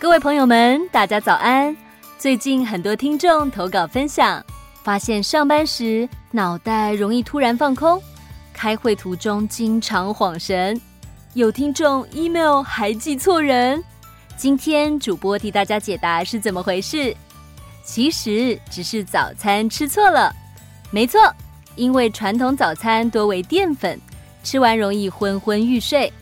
[0.00, 1.76] 各位朋友们，大家早安！
[2.18, 4.40] 最近很多听众投稿分享，
[4.84, 8.00] 发现上班时脑袋容易突然放空，
[8.52, 10.80] 开会途中经常恍神，
[11.34, 13.82] 有听众 email 还记错人。
[14.36, 17.12] 今天主播替大家解答是怎么回事？
[17.82, 20.32] 其实只是早餐吃错了。
[20.92, 21.20] 没错，
[21.74, 24.00] 因为传统早餐多为淀粉，
[24.44, 26.12] 吃完容易昏昏欲睡。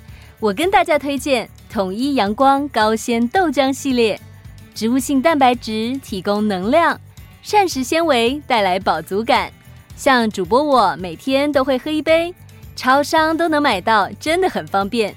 [0.41, 1.47] 我跟大家推荐
[1.77, 4.19] 统一阳光高纤豆浆系列，
[4.75, 6.99] 植物性蛋白质提供能量，
[7.43, 9.53] 膳食纤维带来饱足感。
[9.95, 12.35] 像主播我每天都会喝一杯，
[12.77, 15.15] 超商都能买到，真的很方便，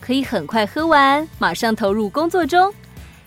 [0.00, 2.74] 可以很快喝完，马上投入工作中。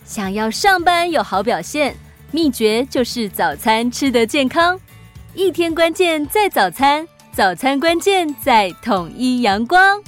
[0.03, 1.95] 想要上班有好表现，
[2.31, 4.77] 秘诀就是早餐吃得健康。
[5.33, 10.03] 一天关键在早餐，早餐关键在统一阳光。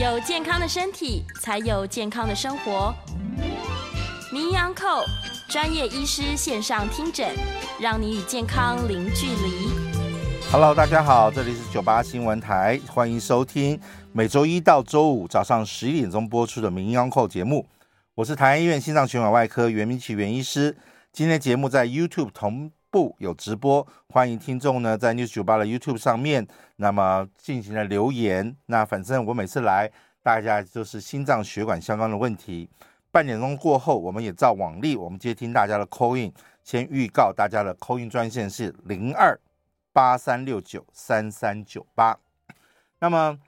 [0.00, 2.94] 有健康的身体，才有健康的生活。
[4.32, 5.04] 名医扣
[5.46, 7.28] 专业医师线上听诊，
[7.78, 9.68] 让你与健康零距离。
[10.50, 13.78] Hello，大家好，这里是九八新闻台，欢迎收听
[14.14, 17.66] 每周一到周五早上十一点钟播出的名医扣节目。
[18.14, 20.78] 我是台安医院心脏血管外科袁明启袁医师。
[21.12, 26.46] 今天节目在 YouTube 同步有直播，欢迎听众呢在 News 九八的 YouTube 上面，
[26.76, 28.56] 那么进行了留言。
[28.66, 29.90] 那反正我每次来，
[30.22, 32.68] 大家就是心脏血管相关的问题。
[33.12, 36.32] 半点钟过后，我们也照往例，我们接听大家的 call in。
[36.64, 39.38] 先预告大家的 call in 专线是零二
[39.92, 42.18] 八三六九三三九八。
[42.98, 43.38] 那么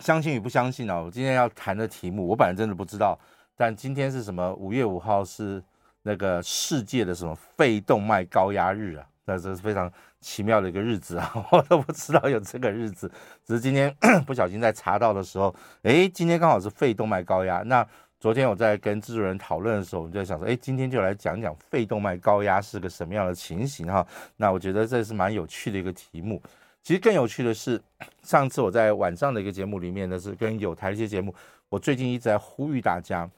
[0.00, 3.18] 相信与不相信呢、我今天要谈的题目，我本来真的不知道，
[3.56, 4.54] 但今天是什么？
[4.54, 5.62] 五月五号是。
[6.04, 13.10] 那个世界的什么肺动脉高压日啊，那这是非常奇妙的一个日子啊， 我都不知道有这个日子，
[13.44, 13.94] 只是今天
[14.26, 17.62] 不小心在查到的时候，哎，今天刚好是肺动脉高压。
[17.62, 17.86] 那
[18.20, 24.06] 昨天我在跟制作人讨论的时候，我就在想说，哎，今天就来讲讲肺动脉高压是个什么样的情形哈。
[24.36, 26.42] 那我觉得这是蛮有趣的一个题目。
[26.82, 27.80] 其实更有趣的是，
[28.22, 31.34] 上次我在晚上的一个节目里面呢，是跟有台一些节目，
[31.70, 33.28] 我最近一直在呼吁大家。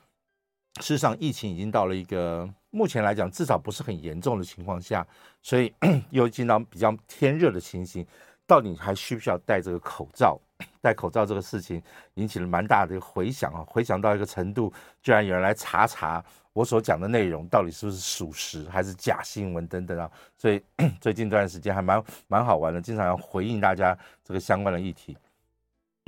[0.80, 5.06] 事实上，疫情已经到了一个目前来讲至少不是很严重的情况下，
[5.42, 5.72] 所以
[6.10, 8.06] 又进到比较天热的情形，
[8.46, 10.38] 到底还需不需要戴这个口罩？
[10.80, 11.82] 戴口罩这个事情
[12.14, 14.72] 引起了蛮大的一个回响啊，回响到一个程度，
[15.02, 20.10] 居然有人来查查我所讲的内容到底是不是属实，还是假新闻等等啊。
[20.36, 20.62] 所以
[21.00, 25.16] 最近这段时间还蛮蛮好玩的，经常要回应大家这个相关的议题。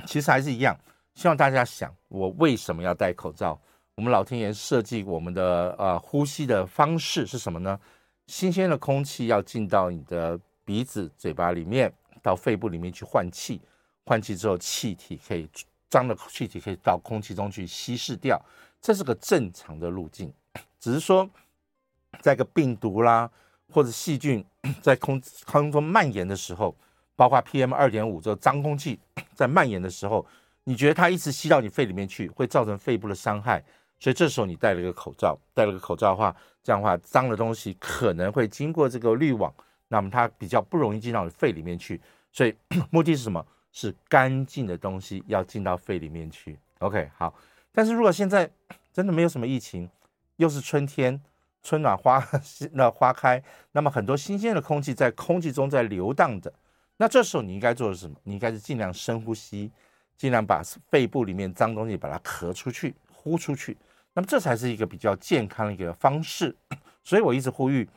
[0.05, 0.77] 其实还是一样，
[1.13, 3.59] 希望大家想，我为什么要戴口罩？
[3.99, 7.77] 我们老天爷设计我们的呃呼吸的方式是什么呢？
[8.27, 11.93] 新鲜的空气要进到你的鼻子、嘴巴里面，
[12.23, 13.59] 到肺部里面去换气，
[14.05, 15.45] 换气之后气体可以
[15.89, 18.41] 脏的气体可以到空气中去稀释掉，
[18.79, 20.31] 这是个正常的路径。
[20.79, 21.29] 只是说，
[22.21, 23.29] 在个病毒啦
[23.69, 24.41] 或者细菌
[24.81, 26.73] 在空空中蔓延的时候，
[27.17, 28.97] 包括 PM 二点五这个脏空气
[29.35, 30.25] 在蔓延的时候，
[30.63, 33.61] 你觉得它一直吸到你肺里面去，会造成肺部的伤害。
[33.99, 39.53] 所以这时候你戴了一个口罩，戴了个口罩的话，这样的话脏的东西可能会经过这个滤网，
[39.89, 41.99] 那么它比较不容易进到你肺里面去。
[42.31, 42.55] 所以
[42.91, 43.45] 目的是什么？
[43.71, 46.57] 是干净的东西要进到肺里面去。
[46.79, 47.33] OK，好。
[47.71, 48.49] 但是如果现在
[48.91, 49.89] 真的没有什么疫情，
[50.37, 51.21] 又是春天，
[51.61, 52.25] 春暖花
[52.73, 53.43] 那花开，
[53.73, 56.51] 那么很多新鲜的空气在空气中在流荡着，
[56.97, 58.15] 那这时候你应该做的是什么？
[58.23, 59.71] 你应该是尽量深呼吸，
[60.17, 63.77] 尽量把肺部里面脏东西把它咳出去，呼出去。
[64.13, 66.55] 那么这才是一个比较健康的一个方式，
[67.03, 67.87] 所以我一直呼吁，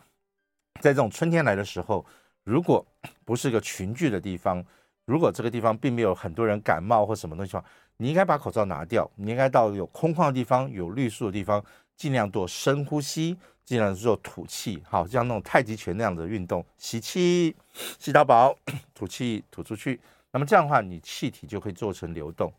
[0.81, 2.05] 在这种春天来的时候，
[2.45, 2.85] 如果
[3.25, 4.65] 不是一个群聚的地方，
[5.05, 11.65] 如果这个地方并没有很多人感冒或什么东西的话，你应该把口罩拿掉，你应该到有空旷的地方、有绿树的地方，
[11.97, 17.55] 尽量做深呼吸，尽量做吐气，好，像那种太极拳那样的运动，吸气，
[17.99, 18.57] 吸到饱，
[18.95, 20.01] 吐气，吐出去，
[20.31, 22.53] 那么这样的话，你气体就可以做成流动。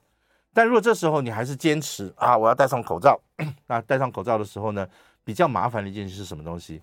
[0.54, 3.20] 但如果这时候你还是坚持啊，我要戴上口罩，
[3.68, 4.88] 那戴上口罩的时候呢，
[5.24, 6.82] 比较麻烦的一件事是什么东西？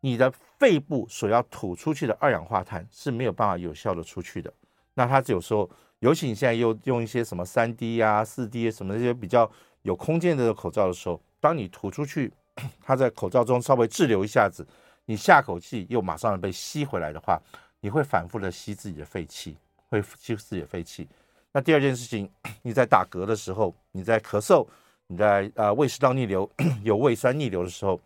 [0.00, 0.28] 你的
[0.58, 4.52] 肺部所要吐出去的二氧化碳是没有办法有效的出去的。
[4.94, 5.70] 那它有时候，
[6.00, 9.48] 尤其你现在又用一些什么三 D 呀、四 D 什么那些比较
[9.82, 12.32] 有空间的口罩的时候，当你吐出去，
[12.82, 14.66] 它在口罩中稍微滞留一下子，
[15.04, 17.40] 你下口气又马上被吸回来的话，
[17.80, 19.56] 你会反复的吸自己的废气，
[19.88, 21.08] 会吸自己的废气。
[21.52, 22.28] 那第二件事情，
[22.62, 24.66] 你在打嗝的时候，你在咳嗽，
[25.06, 26.50] 你在、呃、胃食道逆流，
[26.82, 28.00] 有胃酸逆流的时候，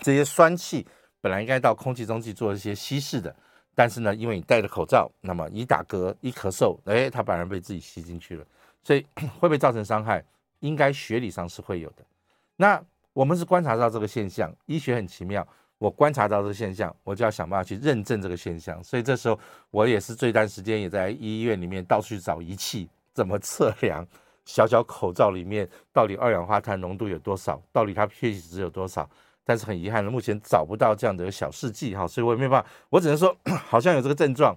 [0.00, 0.86] 这些酸气
[1.20, 3.34] 本来应该到空气中去做一些稀释的，
[3.74, 8.44] 但是呢，因为你戴着口罩，那么一打嗝、一咳嗽，哎，它反而被自己吸进去了，
[8.82, 9.06] 所以
[9.38, 10.24] 会不会造成伤害？
[10.60, 12.04] 应该学理上是会有的。
[12.56, 12.82] 那
[13.12, 15.46] 我们是观察到这个现象，医学很奇妙，
[15.78, 18.82] 我观察到这个现象，我就要想办法去认证这个现象。
[18.82, 19.38] 所以这时候
[19.70, 24.06] 我也是这段时间也在医院里面到处找仪器，怎么测量
[24.44, 29.08] 小小口罩里面到底二氧化碳浓度有多少，到底它 pH 值有多少。
[29.46, 33.36] 但是很遗憾的，目前找不到这样的小试剂哈，所以我也没办法，我只能说
[33.68, 34.56] 好像有这个症状，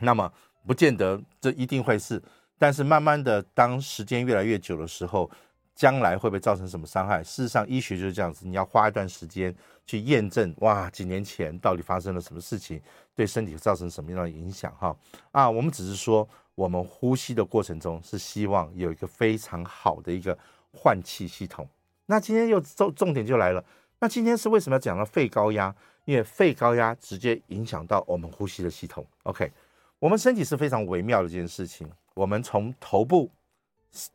[0.00, 0.28] 那么
[0.66, 2.20] 不见得这一定会是，
[2.58, 5.30] 但是慢慢的，当时间越来越久的时候，
[5.74, 7.22] 将来会不会造成什么伤害？
[7.22, 9.54] 事实上，医学就是这样子，你要花一段时间
[9.86, 12.80] 去验证，哇，几年前到底发生了什么事情，
[13.14, 14.74] 对身体造成什么样的影响？
[14.78, 14.96] 哈
[15.32, 20.36] 啊，我们只是说，我们呼吸的过程中是希望有一个非常好的一个
[20.72, 21.68] 换气系统。
[22.06, 23.64] 那今天又重重点就来了。
[23.98, 25.74] 那今天是为什么要讲到肺高压？
[26.04, 29.06] 因为肺高压直接影响到我们呼吸的系统。
[29.22, 29.50] OK，
[30.00, 31.88] 我们身体是非常微妙的一件事情。
[32.14, 33.30] 我们从头部、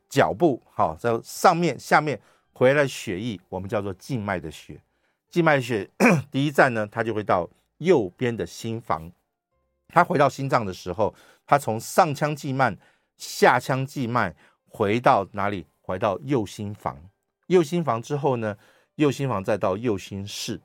[0.10, 2.20] 脚部，好，在上面、下面
[2.54, 4.82] 回来血液，我们叫做静脉的血。
[5.30, 5.90] 静脉血
[6.32, 9.12] 第一站呢，它就会到右边的心房。
[9.90, 11.14] 它回到心脏的时候，
[11.46, 12.76] 它从上腔静脉、
[13.18, 14.36] 下腔静脉
[14.66, 15.68] 回到哪里？
[15.82, 16.98] 回到右心房。
[17.48, 18.58] 右心房之后呢？
[18.96, 20.60] 右心房再到右心室，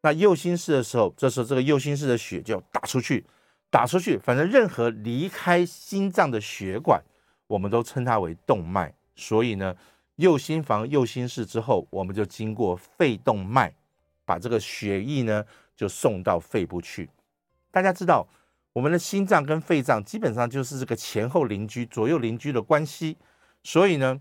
[0.00, 3.26] 那右心室的时候，这时候这个右心室的血就要打出去，
[3.68, 7.04] 打出去，反正任何离开心脏的血管，
[7.46, 8.92] 我们都称它为动脉。
[9.16, 9.76] 所以呢，
[10.16, 13.72] 右心房、右心室之后，我们就经过肺动脉，
[14.24, 15.44] 把这个血液呢
[15.76, 17.08] 就送到肺部去。
[17.70, 18.26] 大家知道，
[18.72, 23.16] 我们的心脏跟肺脏基本上就是这个前后邻居、左右邻居的关系。
[23.62, 24.20] 所以呢，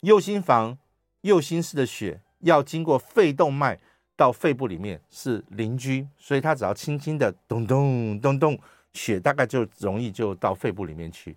[0.00, 0.78] 右心房、
[1.22, 2.20] 右心室的血。
[2.42, 3.78] 要经过肺动脉
[4.16, 8.58] 到肺部里面是邻居，所以它只要轻轻的咚咚咚咚，
[8.94, 11.36] 血大概就容易就到肺部里面去。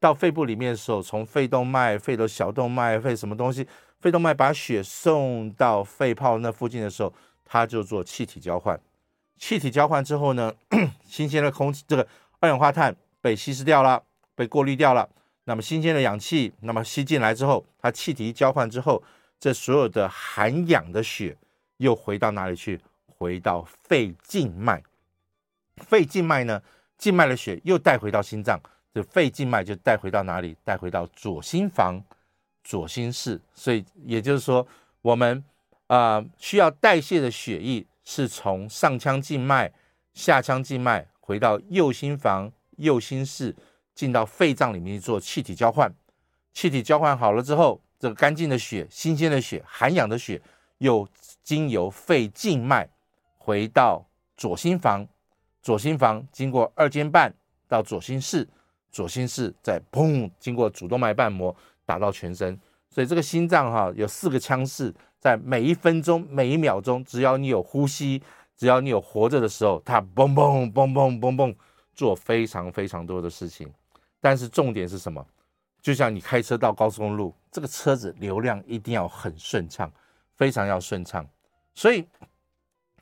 [0.00, 3.66] 到肺部里面的时候，从肺动脉、肺的小动脉、肺什么东西，
[4.00, 7.12] 肺动脉把血送到肺泡那附近的时候，
[7.44, 8.78] 它就做气体交换。
[9.36, 10.52] 气体交换之后呢，
[11.04, 12.06] 新鲜的空气，这个
[12.40, 14.02] 二氧化碳被稀释掉了，
[14.34, 15.08] 被过滤掉了。
[15.44, 19.02] 那么新鲜的氧气，那么吸进来之后，它气体交换之后。
[19.40, 21.36] 这所有的含氧的血
[21.76, 22.80] 又回到哪里去？
[23.06, 24.82] 回到肺静脉。
[25.76, 26.60] 肺静脉呢？
[26.96, 28.60] 静脉的血又带回到心脏，
[28.92, 30.56] 这肺静脉就带回到哪里？
[30.64, 32.02] 带回到左心房、
[32.64, 33.40] 左心室。
[33.54, 34.66] 所以也就是说，
[35.02, 35.44] 我们
[35.86, 39.72] 啊、呃、需要代谢的血液是从上腔静脉、
[40.14, 43.54] 下腔静脉回到右心房、右心室，
[43.94, 45.92] 进到肺脏里面去做气体交换。
[46.52, 47.80] 气体交换好了之后。
[48.00, 50.40] 这个干净的血、新鲜的血、含氧的血，
[50.78, 51.04] 又
[51.42, 52.88] 经由肺静脉
[53.36, 54.06] 回到
[54.36, 55.04] 左心房，
[55.60, 57.34] 左心房经过二尖瓣
[57.66, 58.48] 到左心室，
[58.90, 61.54] 左心室再砰经过主动脉瓣膜
[61.84, 62.58] 打到全身。
[62.90, 68.22] 所以这个心脏哈有四个腔室，在每一分钟、每一秒钟，只要你有呼吸，
[68.56, 71.54] 只要你有活着的时候，它嘣嘣嘣嘣嘣嘣
[71.94, 73.70] 做非常非常多的事情。
[74.20, 75.24] 但是重点是什么？
[75.80, 79.90] 就像你开车到高速公路，这个车子流量一定要很顺畅，
[80.34, 81.24] 非常要顺畅。
[81.74, 82.04] 所以，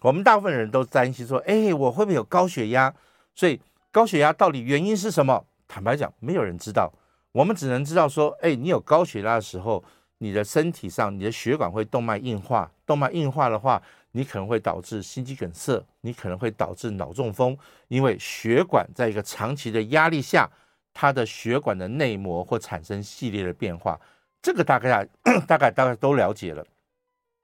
[0.00, 2.94] 我们大部分人都担心说：“哎，我会不会有高血压？”
[3.34, 3.58] 所以，
[3.90, 5.46] 高血压到底原因是什么？
[5.68, 6.92] 坦白讲，没有人知道。
[7.32, 9.84] 我们只能知道说：“哎，你有高血压的时候，
[10.18, 13.82] 你的身体上你的血管会动脉硬化，动脉硬化的话，
[14.12, 17.56] 你可能会导致心肌梗塞，你可能会导致脑中风，
[17.88, 20.50] 因为血管在一个长期的压力下。”
[20.98, 24.00] 它的血管的内膜会产生系列的变化，
[24.40, 25.06] 这个大概
[25.46, 26.64] 大概大概都了解了。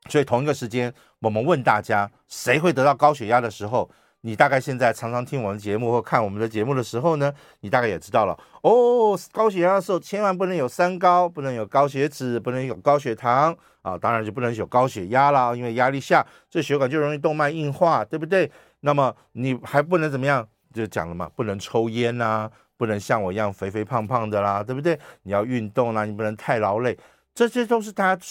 [0.08, 3.90] 所以同一个时间，我们问大家，谁会得到高血压的时候，
[4.22, 9.18] 你大概现在常常听我们节目或看我们的节目的时候呢，你大概也知道了哦。
[9.30, 18.50] 高血压的时候，千万不能有三高，不能有高血脂，不能有高血糖啊，当然就不能有高血压了，因为压力下这血管就容易动脉硬化，对不对？
[18.80, 20.48] 那么你还不能怎么样？
[20.72, 24.98] 就讲了嘛，不能抽烟呐、不能像我一样肥肥胖胖的啦，对不对？
[25.24, 26.96] 你要运动啦，你不能太劳累，
[27.34, 28.26] 这些都是大家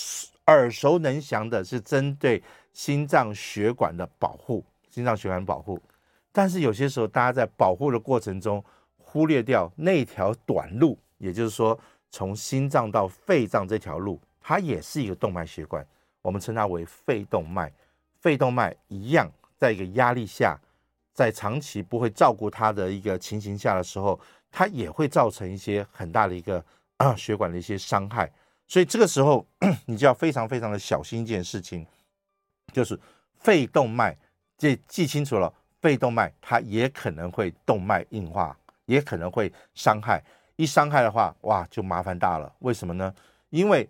[0.48, 2.42] 耳熟能详的，是针对
[2.74, 5.82] 心脏血管的保护，心脏血管保护。
[6.32, 8.64] 但是有些时候，大家在保护的过程中
[8.98, 11.78] 忽略掉那条短路，也就是说，
[12.12, 15.84] 从心脏到肺脏这条路，它也是一个动脉血管，
[16.22, 17.74] 我们称它为肺动脉。
[18.20, 20.60] 肺动脉一样，在一个压力下，
[21.14, 24.20] 在长期不会照顾它的一个情形下的时候。
[24.54, 26.62] 它也会造成一些很大的一个
[26.98, 28.30] 啊血管的一些伤害，
[28.68, 29.48] 所以这个时候
[29.88, 31.88] 你就要非常非常的小心一件事情，
[32.74, 33.00] 就是
[33.40, 34.14] 肺动脉，
[34.62, 35.52] 这记清楚了，
[35.82, 40.24] 肺动脉它也可能会动脉硬化，也可能会伤害。
[40.56, 42.54] 一伤害的话，哇，就麻烦大了。
[42.60, 43.12] 为什么呢？
[43.50, 43.90] 因为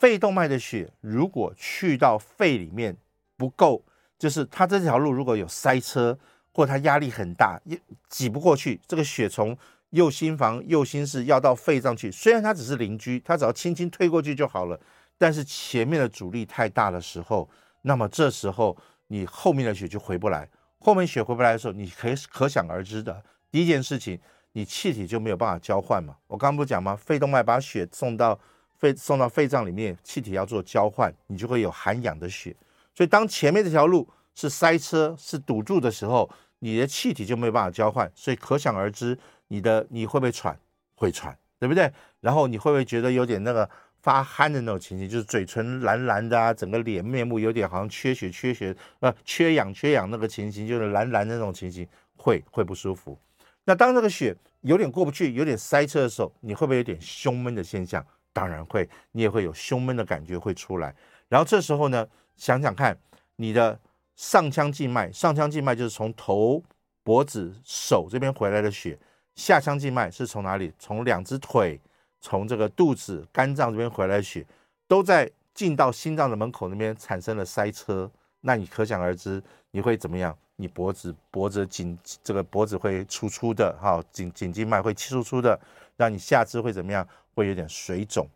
[0.00, 2.96] 肺动脉的血如果去到肺里面
[3.36, 3.80] 不够，
[4.18, 6.18] 就是它这条路如果有塞车，
[6.52, 9.56] 或它压力很大，也挤不过去，这个血从
[9.90, 14.80] 右心房、右心室要到肺脏去，虽然它只是邻居，它只要轻轻推过去就好了，
[15.16, 17.48] 但是前面的阻力太大的时候，
[17.82, 18.76] 那么这时候
[19.12, 20.48] 你后面的血就回不来。
[20.78, 24.18] 后面血回不来的时候，你可以可想而知的，第一件事情，
[24.52, 26.16] 你气体就没有办法交换嘛。
[26.26, 26.96] 我刚刚不讲吗？
[26.96, 28.40] 肺动脉把血送到
[28.78, 32.56] 肺送到肺脏里面，气体要做交换，你就会有含氧的血。
[32.94, 40.58] 所以当前面这条路是塞车是堵住的时候，你的气体就没有办法交换，所以可想而知，你的你会不会喘？
[40.94, 41.92] 会喘，对不对？
[42.20, 43.68] 然后你会不会觉得有点那个？
[44.02, 53.16] 发汗的那种情形，就是嘴唇蓝蓝的啊，整个脸面目有点好像缺血、缺血，呃，缺氧、缺氧那个情形，就是蓝蓝的那种情形，会会不舒服。
[53.64, 58.04] 那当这个血有点过不去、有点塞车的时候，你会不会有点胸闷的现象？
[58.32, 60.92] 当然会，你也会有胸闷的感觉会出来。
[61.28, 62.04] 然后这时候呢，
[62.34, 62.98] 想想看，
[63.36, 63.78] 你的
[64.16, 66.60] 上腔静脉，上腔静脉就是从头、
[67.04, 68.98] 脖子、手这边回来的血，
[69.36, 70.72] 下腔静脉是从哪里？
[70.78, 71.80] 从两只腿。
[72.22, 74.46] 从这个肚子、肝脏这边回来血，
[74.86, 78.10] 都在进到心脏的门口那边产生了塞车，
[78.40, 80.34] 那你可想而知你会怎么样？
[80.56, 85.60] 你脖子脖子颈这个脖子会粗粗的，哈，颈颈静脉会粗粗的，
[85.96, 87.06] 让你下肢会怎么样？
[87.34, 88.28] 会有点水肿，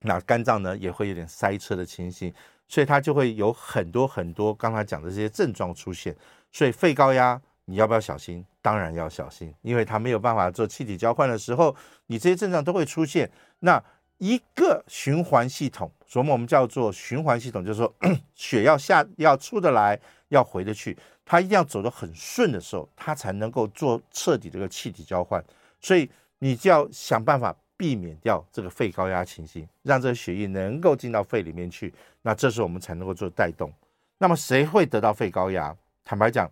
[0.00, 2.32] 那肝脏呢也会有点塞车的情形，
[2.68, 6.16] 所以它就会有很多很多刚才讲的这些症状出现，
[6.50, 7.40] 所以肺高压。
[7.70, 8.44] 你要不要小心？
[8.60, 11.74] 当然要小心，因为它没有办法做气体交换的时候，
[12.06, 13.30] 你这些症状都会出现。
[13.60, 13.80] 那
[14.18, 17.94] 一个循环系统，所以我们叫做循环系统，就是说
[18.34, 19.96] 血要下要出得来，
[20.30, 25.42] 要回得去，它一定要走得很顺的时候，它才能够做彻底这个气体交换。
[25.80, 26.10] 所以
[26.40, 31.94] 你就要想办法避免掉这个肺高压情形，让这个血液能够进到肺里面去。
[32.22, 33.72] 那这时候我们才能够做带动。
[34.18, 35.74] 那么谁会得到肺高压？
[36.04, 36.50] 坦白讲。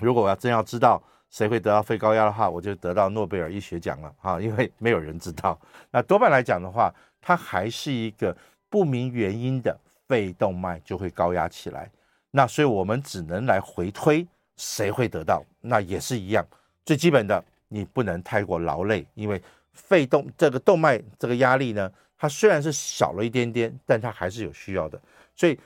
[0.00, 5.58] 如果我要真要知道谁会得到肺高压的话，我就得到诺贝尔医学奖了哈， 因为没有人知道。
[5.92, 8.36] 那多半来讲的话，它还是一个
[8.68, 9.78] 不明原因的
[10.08, 11.90] 肺动脉就会高压起来。
[12.32, 14.26] 那所以我们只能来回推
[14.56, 16.44] 谁会得到，那也是一样。
[16.84, 19.40] 最基本的，你不能太过劳累，因为
[19.72, 25.00] 肺动这个动脉这个压力呢，它虽然是小了一点点，但它还是有需要的。
[25.34, 25.58] 所以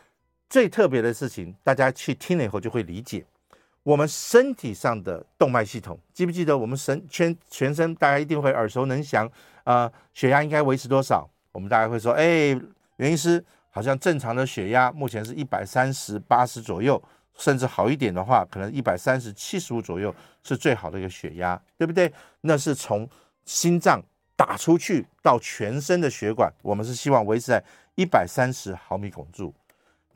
[0.48, 3.24] 最特别的事情，大家去听了以后就会理解。
[3.84, 9.26] 我们身体上的动脉系统，记不记得我们身全全身，大家一定会耳熟能详
[9.62, 9.92] 啊、呃。
[10.14, 11.28] 血压应该维持多少？
[11.52, 12.58] 我们大概会说，哎，
[12.96, 17.00] 袁医师，好像正常的血压目前是一百三十八十左右，
[17.36, 20.12] 甚至好一点的话，可能一百三十七十五左右
[20.42, 22.10] 是最好的一个血压，对不对？
[22.40, 23.06] 那是从
[23.44, 24.02] 心脏
[24.34, 27.62] 打出去到全身的血管，我们是希望维持在
[27.96, 29.52] 一百三十毫米汞柱，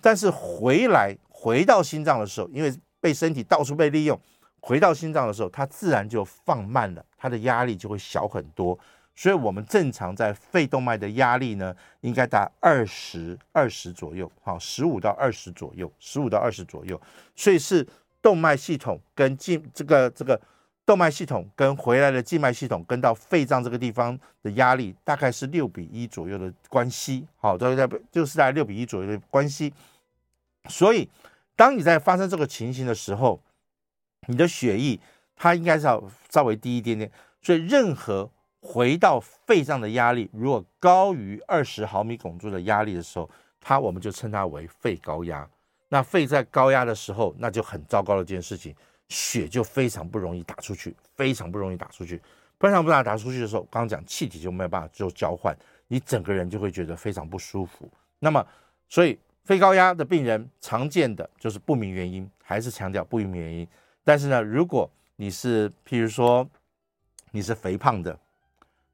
[0.01, 4.21] 但是回来回到心脏的时候，因为被身体到处被利用，
[4.61, 8.79] 回到心脏的时候，它自然就放慢了，它的压力就会小很多。
[9.15, 17.01] 所以，我们正常在肺动脉的压力呢，应该达二十二十左右，好，十五到二十左右，十五到二十左右。
[17.35, 17.85] 所以是
[18.23, 20.41] 动脉系统跟静这个这个
[20.87, 27.27] 动脉系统跟回来的静脉系统跟到肺脏这个地方的压力，大概是六比一左右的关系。
[27.39, 29.73] 好，大概就是在六比一左右的关系。
[30.69, 31.09] 所以。
[31.59, 33.43] 当你在发生这个情形的时候，
[34.29, 35.01] 你的血液
[35.35, 36.01] 它应该是要
[36.31, 37.11] 稍微低一点点，
[37.43, 43.29] 所以任何回到肺脏的压力，如果高于二十毫米汞柱的压力的时候，
[43.61, 45.51] 它我们就称它为肺高压。
[45.89, 48.73] 那肺在高压的时候，那就很糟糕的一件事情，
[49.09, 52.23] 血就非常不容易打出去，非常不容易打出去。
[52.61, 55.53] 非常不容易打出去的时候，刚刚讲气体就没有办法做交换，
[55.89, 57.91] 你整个人就会觉得非常不舒服。
[58.21, 58.47] 那么，
[58.89, 59.19] 所以。
[59.49, 63.67] 肺高压的病人常见的就是不明原因，还是强调不明原因。
[64.05, 66.47] 但是呢，如果你是譬如说
[67.31, 68.19] 你是肥胖的，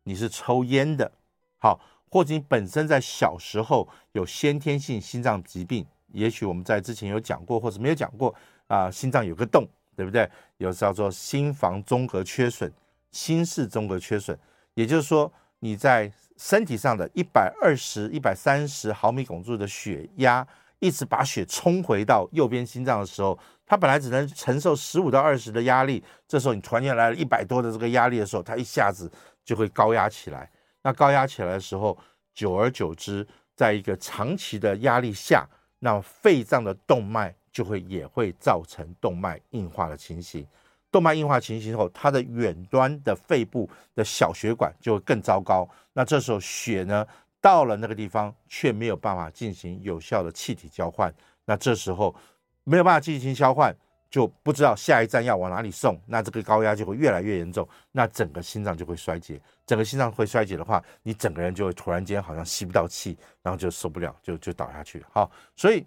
[0.05, 1.11] 你是抽烟的，
[1.59, 8.33] 好，或者你本身在小时候有先天性心脏疾病，也许我们在之前有讲过，或者没有讲过
[8.69, 10.31] 啊，心脏有个洞，对不对？
[10.59, 12.73] 有叫做心房综合缺损、
[13.11, 14.39] 心室综合缺损，
[14.75, 16.13] 也就是说你在。
[16.37, 20.47] 身体上的一百二十一百三十毫米汞柱的血压，
[20.81, 29.11] 一直把血冲回到右边心脏的时候，它本来只能承受十五到二十的压力，这时候你突然来了一百多的这个压力的时候，它一下子
[29.45, 30.51] 就会高压起来。
[30.83, 31.97] 那高压起来的时候，
[32.35, 35.49] 久而久之，在一个长期的压力下，
[35.79, 40.47] 那肺脏的动脉就会也会造成动脉硬化的情形。
[40.95, 45.69] 动脉硬化情形后，它的远端的肺部的小血管就会更糟糕。
[45.93, 47.05] 那这时候血呢，
[47.41, 51.13] 到了那个地方却没有办法进行有效的气体交换。
[51.47, 52.15] 那这时候
[52.63, 53.75] 没有办法进行交换，
[54.09, 56.01] 就不知道下一站要往哪里送。
[56.07, 59.41] 那这个高压就会越来越严重，那整个心脏就会衰竭。
[59.67, 65.05] 整个心脏会衰竭的话，你整个人就会突然间好像吸不到气，然后就受不了，就就倒下去。
[65.11, 65.85] 好，所以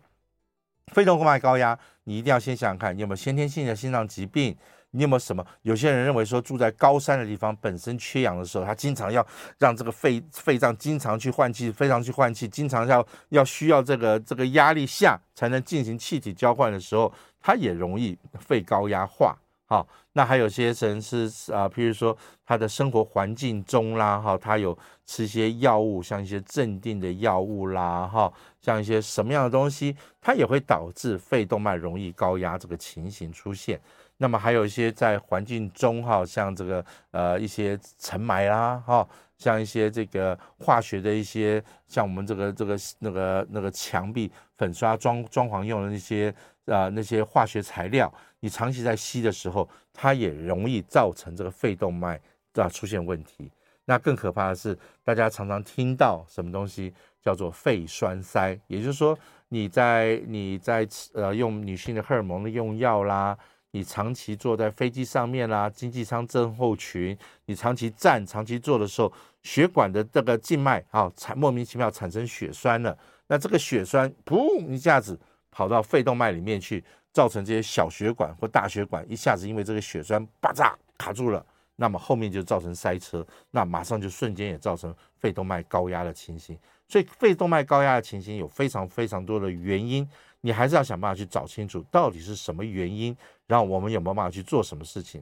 [0.87, 4.57] 肺动脉高压，你一定要先想想看，你有没有先天性的心脏疾病。
[4.97, 5.45] 你有没有什么？
[5.61, 9.25] 有些人认为说，住在高山的地方本身缺氧的时候，他经常要
[9.59, 19.37] 让这个肺肺脏经常去换气，非常去换气，经常要要需要这个这个压力下才能进行气体交换的时候，他也容易肺高压化。
[19.69, 24.75] 好，那还有些人是啊，譬如说他的生活环境中啦，哈，他有
[25.05, 33.77] 吃一些药物，像一些镇定的药物啦，哈，像一些什么样的东西，它也会导致肺动脉容易高压这个情形出现。
[34.19, 39.07] 那么还有一些在环境中哈，像这个呃一些尘霾啦哈，
[39.37, 46.33] 像一些这个化学的一些，像我们这个这个那个那个墙壁粉刷装装潢用的那些
[46.65, 52.19] 啊那些化学材料，你长期在吸的时候，它也容易造成这个肺动脉
[52.53, 53.51] 啊出现问题。
[53.85, 59.15] 那更可怕的是，大家常常听到什么东西叫做肺栓塞，也就是说
[59.49, 63.37] 你在你在呃用女性的荷尔蒙的用药啦。
[63.71, 69.11] 你长期坐在飞机上面啦，经济舱症候群，你长期站、长期坐的时候，
[69.43, 72.97] 血管的这个静脉啊，产莫名其妙产生血栓了。
[73.27, 75.19] 那这个血栓噗一下子
[75.51, 81.45] 跑到肺动脉里面去，造成这些小血管或大血管一下子因为这个血栓吧嚓卡住了，
[81.75, 86.57] 那么后面就造成塞车，那马上就瞬间也造成肺动脉高压的情形。
[86.87, 90.07] 所以肺动脉高压的情形有非常非常多的原因。
[90.47, 93.13] 你还是要想办法去找清楚到底是什么原因，
[93.47, 95.21] 然后我们有没有办法去做什么事情？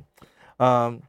[0.57, 1.01] 嗯，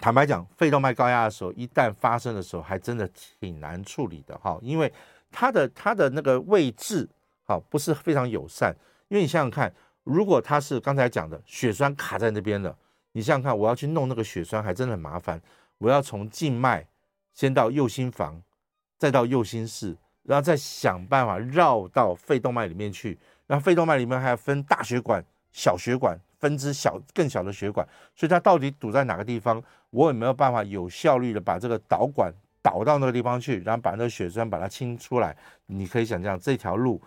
[0.00, 3.06] 坦白讲，肺动脉高压的时候，一旦发生的时候，还真的
[3.38, 4.90] 挺难处理的哈，因为
[5.30, 7.06] 它的它的那个位置
[7.42, 8.74] 好不是非常友善。
[9.08, 9.70] 因为你想想看，
[10.04, 12.74] 如果它是刚才讲的血栓卡在那边了，
[13.12, 15.38] 你想想看，我要去弄那个血栓还真的很麻烦，
[15.76, 16.86] 我要从静脉
[17.34, 18.42] 先到右心房，
[18.96, 19.94] 再到右心室。
[20.26, 29.62] 然后再想办法绕到肺动脉里面去，那肺动脉里面还要分大血管、小血管、分支小更小的血管，所以它到底堵在哪个地方？
[29.90, 35.36] 我有没有办法有效率的把这个导管导到那个地方去，然后把那个血栓把它清出来？
[35.66, 37.00] 你可以想象这条路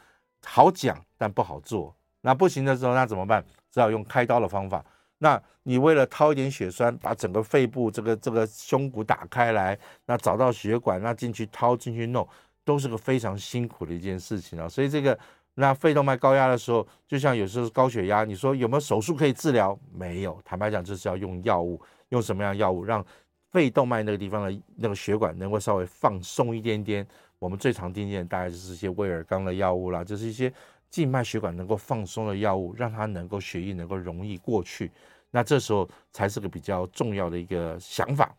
[0.45, 1.93] 好讲，但不好做。
[2.21, 3.43] 那不行的时候，那怎么办？
[3.71, 4.85] 只好用开刀的方法。
[5.17, 12.27] 那你为了掏一点血栓，把整个肺部这个这个胸骨打开来，那找到血管，那进去掏进去弄。
[12.63, 15.17] 都是个非常辛苦的一件事情啊，所以这个
[15.59, 19.77] 那肺动脉高压的时候，就像有时候高血压，你说有没有手术可以治疗？
[19.91, 23.03] 没有，坦白讲，就是要用药物，用什么样药物让
[23.51, 27.05] 肺动脉那个地方的那个血管能够稍微放松一点点？
[27.39, 30.53] 我们最常听见大概就是一些威尔刚的药物啦，就是一些
[30.91, 34.91] 静脉血管能够放松的药物，让它能够血液能够容易过去。
[35.31, 38.31] 那这时候才是个比较重要的一个想法。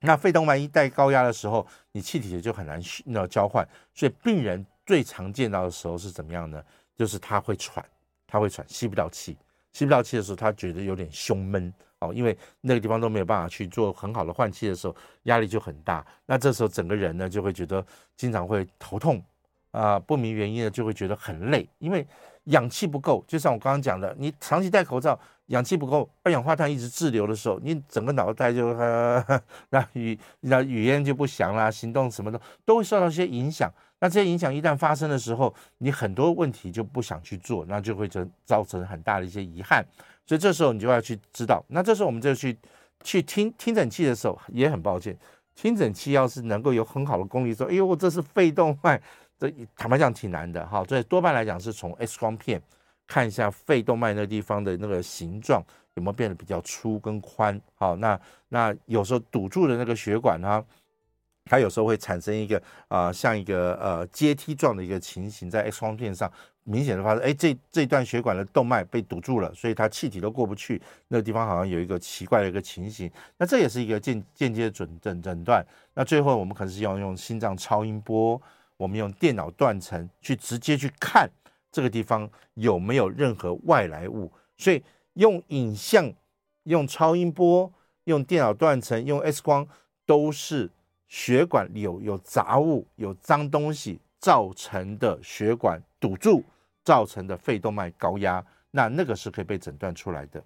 [0.00, 6.62] 那肺动脉一带高压的时候，你气体就很难那交换，所以病人最常见到的时候是怎么样呢？
[6.96, 7.84] 就是他会喘，
[8.26, 9.36] 他会喘，吸不到气，
[9.72, 16.04] 吸不到气的时候，他觉得有点胸闷哦，因为那个地方都没有办法去做很好的换气的时候，压力就很大。
[16.26, 17.84] 那这时候整个人呢就会觉得
[18.16, 19.22] 经常会头痛
[19.70, 22.06] 啊，不明原因的就会觉得很累，因为
[22.44, 23.24] 氧气不够。
[23.26, 25.18] 就像我刚刚讲的，你长期戴口罩。
[25.46, 29.22] 氧气不够，二氧化碳一直滞留的时候，你整个脑袋就呃，
[29.68, 33.70] 那语那语言就不详啦，行动什么的都会受到一些影响。
[34.02, 39.86] 那这些影响一旦发生的时候，你很多问题就不想去做，那就会造造成很大的一些遗憾。
[40.26, 42.58] 所以这时候你就要去知道，那这时候我们就去
[43.04, 45.16] 去听听诊器的时候，也很抱歉，
[45.54, 49.00] 听诊器要是能够有很好的功力，说，哎呦，这是肺动脉，
[49.38, 50.84] 这坦白讲挺难的哈。
[50.88, 52.60] 所以多半来讲是从 X 光片。
[53.04, 55.62] 看一下肺动脉那地方的那个形状
[55.94, 60.64] 有没有变得比较粗跟宽，好，那那有时候堵住的那个血管呢，
[61.44, 66.30] 它有时候会产生一个啊、像一个呃阶梯状的一个情形，在 X 光片上
[66.64, 75.66] 明显的发现，哎，这这段血管的动脉被堵住了，所以它气体都过不去，那个地方好像有一个奇怪的一个情形，那这也是一个间间接的诊诊诊断。
[75.94, 78.40] 那最后我们可能是要用心脏超音波，
[78.76, 81.28] 我们用电脑断层去直接去看。
[81.72, 84.30] 这个地方有没有任何外来物？
[84.58, 84.82] 所以
[85.14, 86.12] 用影像、
[86.64, 87.72] 用超音波、
[88.04, 89.66] 用电脑断层、用 X 光，
[90.04, 90.70] 都是
[91.12, 96.42] 血管有有杂物、有脏东西造成的血管堵住，
[96.82, 100.42] 造成的肺动脉高压，那那个是可以被诊断出来的。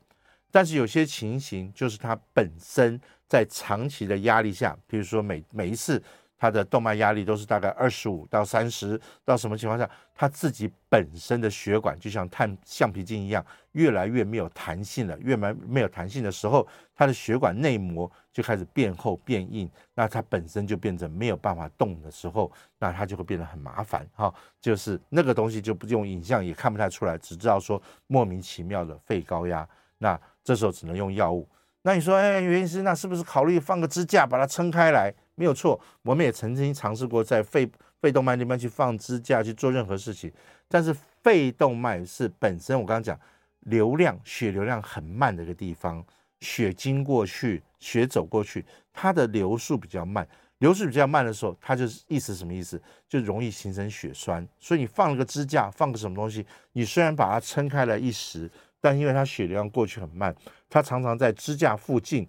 [0.51, 6.03] 但是有些情形就是它本身在长期的压力下，比如说每每一次。
[6.39, 15.19] 他的动脉压力都是大概二十五到三十，到什么情况下，他自己本身的血管就像碳橡皮筋一样，越来越没有弹性了。
[15.21, 24.33] 越来没有弹性的时候，他的血管内膜就开始变厚变硬，那它本身就变成没有办法动的时候，那它就会变得很麻烦哈。
[24.61, 29.67] 就是那个东西就不用影像也看不太出来，只知道说莫名其妙的肺高压，
[29.99, 31.49] 那这时候只能用药物。
[31.83, 35.15] 那你说，哎，袁医师，那是不是考虑放个支架把它撑开来？
[35.37, 37.71] 没有错，我们也曾经尝试过在肺
[38.01, 40.33] 肺动脉那边去放支架去做任何事情，
[40.67, 43.19] 但是肺动脉是本身我刚刚讲
[43.61, 46.05] 流量血流量很慢的一个地方，
[46.41, 50.27] 血经过去，血走过去，它的流速比较慢，
[50.59, 52.81] 流速比较慢的时候，它就是意思什么意思？
[53.07, 54.47] 就容易形成血栓。
[54.59, 60.35] 所以你放了个支架，放个什么东西，你虽然把它撑开了一时，但因为它血流量过去很慢，
[60.71, 62.27] 它常常在支架附近。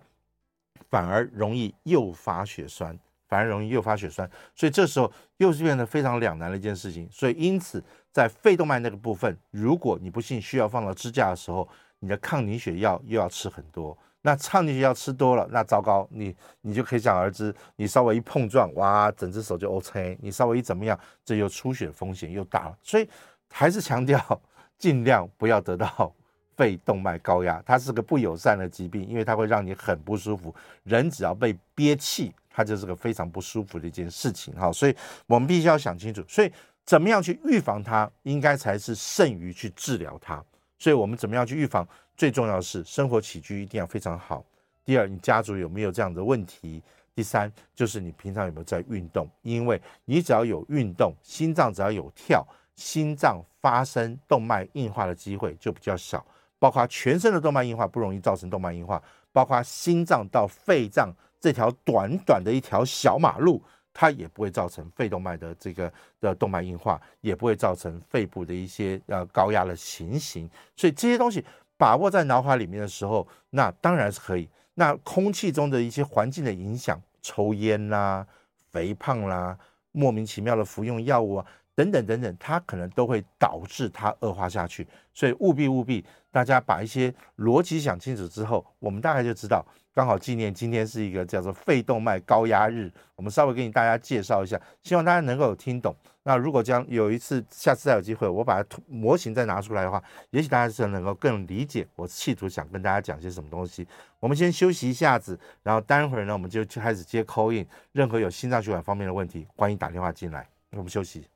[0.89, 7.07] 反而容易诱发血栓，反而容易诱发血栓，所以这时候又是变得非常两难的一件事情。
[7.11, 11.67] 所以因此，在肺动脉那个部分，如果你不幸需要放到支架的时候，
[11.99, 13.97] 你的抗凝血药又要吃很多。
[14.21, 20.17] 那抗凝血药吃多了，那糟糕，你你就可以想而知，你稍微一碰撞，哇，整只手就 OK。
[20.21, 22.77] 你稍微一怎么样，这又出血风险又大了。
[22.83, 23.07] 所以
[23.49, 24.41] 还是强调，
[24.77, 26.13] 尽量不要得到。
[26.57, 30.53] 肺动脉高压，它是个不友善的疾病，因为它会让你很不舒服。
[30.83, 34.53] 人只要被憋气，它就是个非常不舒服的一件事情。
[34.55, 34.95] 哈，所以
[35.27, 36.23] 我们必须要想清楚。
[36.27, 36.51] 所以
[36.83, 40.43] 怎么样去预防它，应该才是胜于去治疗它。
[40.79, 44.43] 所以我们怎么样去预防，最重要的是生活起居一定要非常好。
[44.83, 46.81] 第二，你家族有没有这样的问题？
[47.13, 49.29] 第三，就是你平常有没有在运动？
[49.41, 56.25] 因为你只要有运动，心脏只要有跳，心脏发生动脉硬化的机会就比较小。
[56.59, 63.61] 包括全身的动脉硬化不容易造成动脉硬化，包括心脏到肺脏这条短短的一条小马路，
[63.93, 70.49] 它也不会造成肺动脉的这个的动脉硬化，也不会造成肺部的一些呃高压的情形。
[70.75, 71.43] 所以这些东西
[71.77, 74.49] 把握在脑海里面的时候，那当然是可以。
[74.75, 78.25] 那空气中的一些环境的影响，抽烟啦、
[78.71, 79.57] 肥胖啦、
[79.91, 81.45] 莫名其妙的服用药物啊。
[81.77, 89.63] 等等等等，它可能都会导致它恶化下去，所以务必务必，大家把一些逻辑想清楚之后，我们大概就知道。
[89.93, 95.95] 刚好纪念今天是一个叫做肺动脉高压日，我们稍微给你大家介绍一下，希望大家能够有听懂。
[96.23, 103.87] 那如果将有一次，下次再有机会，我把它模型再拿出来的话，也许大家是能够更理解我企图想跟大家讲些什么东西。
[104.19, 110.47] 我们先休息一下子，然后待会儿呢，我们就开始接 call in，任何有心脏血管方面的问题，欢迎打电话进来。
[110.71, 111.27] 我们休息。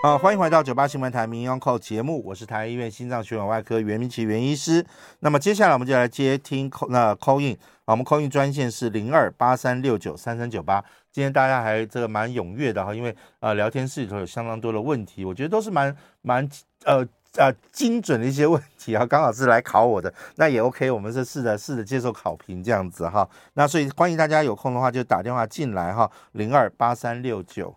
[0.00, 4.86] 啊，欢迎回到九八新闻台民谣 call 节目，我是台医院心脏血管外科袁明奇袁医师。
[5.18, 10.80] 那么接下来我们就来接听那 call in，我们 call in 专线是零二八三六九三三九八。
[11.10, 16.48] 今天大家还这个蛮踊跃的哈，因为呃聊天室里头有相当多的问题，我觉得都是蛮蛮
[16.84, 17.04] 呃
[17.36, 23.28] 呃精准的一些问题啊，刚好是来考我的，那也 OK，我们是试着试着接受考评这样子哈。
[23.54, 27.74] 那所以欢迎大家有空的话就打电话进来哈，零二八三六九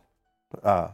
[0.61, 0.93] 呃。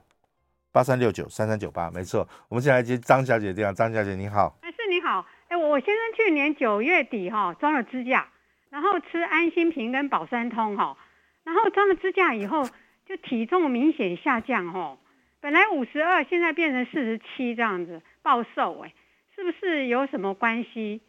[0.78, 2.28] 八三六九三三九八，没错。
[2.50, 3.74] 我们现在接张小姐电话。
[3.74, 8.28] 张小姐你好，哎，是你好，哎，我先生去年九月底哈装了支架，
[8.70, 10.96] 然后吃安心平跟保三通哈，
[11.44, 12.64] 然后装了支架以后
[13.08, 14.96] 就体重明显下降哈，
[15.42, 18.94] 本来五十二，现在变成四十七这样子，暴瘦哎，
[19.36, 21.02] 是不是有什么关系？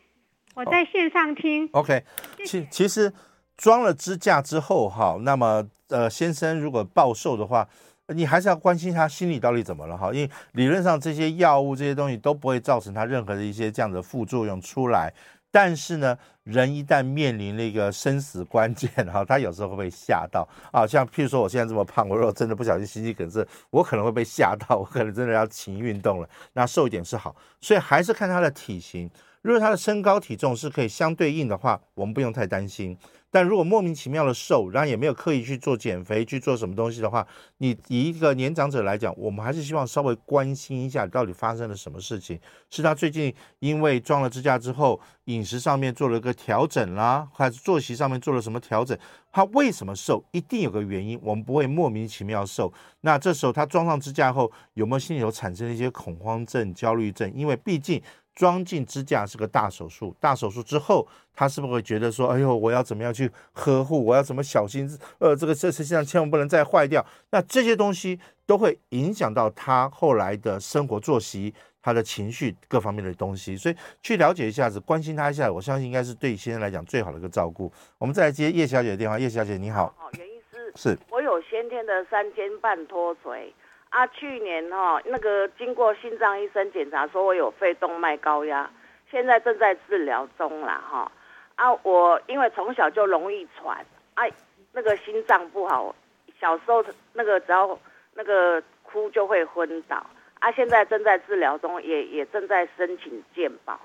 [0.54, 1.68] 我在线上听。
[1.72, 2.04] Oh, OK，
[2.46, 3.12] 其其实
[3.58, 7.68] 装了支架之后哈，那么呃先生如果暴瘦的话。
[8.14, 15.12] 你还是要关心他心里到底怎么了哈，因为理论上这些药物这些东西都不会造成他任何的一些这样的副作用出来。
[15.50, 20.86] 但是呢，人一旦面临那个生死关键哈，他有时候会被吓到啊。
[20.86, 26.28] 像譬如说我现在这么胖，我如果真的不小心心肌梗塞，我可能会被吓到，我可能真的要停运动了。
[26.52, 29.10] 那瘦一点是好，所以还是看他的体型。
[29.40, 32.96] 如果他的身高体重是可以相对应的话，我们不用太担心。
[33.30, 37.26] 但如果莫名其妙的瘦，然后也没有刻意去做减肥，去做什么东西的话，
[37.58, 42.40] 你以一个年长者来讲，我们还是希望稍微关心一下到底发生了什么事情。
[42.70, 48.96] 是他最近因为装了支架之后，饮食上面做了个调整啦，还是作息上面做了什么调整？
[49.30, 50.24] 他为什么瘦？
[50.32, 52.72] 一定有个原因，我们不会莫名其妙瘦。
[53.02, 57.30] 那这时候他装上支架后，有没有心里头产生一些恐慌症、焦虑症？
[57.34, 58.02] 因为毕竟。
[58.38, 67.04] 装进支架是个大手术，大手术之后，他是不是会觉得说，哎呦，我要怎么样去呵护，我要怎么小心，呃，这个这实际上千万不能再坏掉。
[67.30, 77.72] 那这些东西都会影响到他后来的生活作息，他的情绪各方面的东西，所以去了解一下子，关心他一下，我相信应该是对先生来讲最好的一个照顾。
[77.98, 83.52] 我们再来接叶小姐的电话，叶小姐你好，好，袁医师，是我有先天的三尖瓣脱垂
[83.90, 88.70] 啊，去年哈那个经过心脏医生检查，说我有肺动脉高压，
[89.10, 91.10] 现在正在治疗中啦哈
[91.56, 94.24] 啊，我因为从小就容易喘啊，
[94.72, 95.94] 那个心脏不好，
[96.38, 97.78] 小时候那个只要
[98.14, 100.04] 那个哭就会昏倒。
[100.40, 103.80] 啊，现在正在治疗中，也也正在申请健保。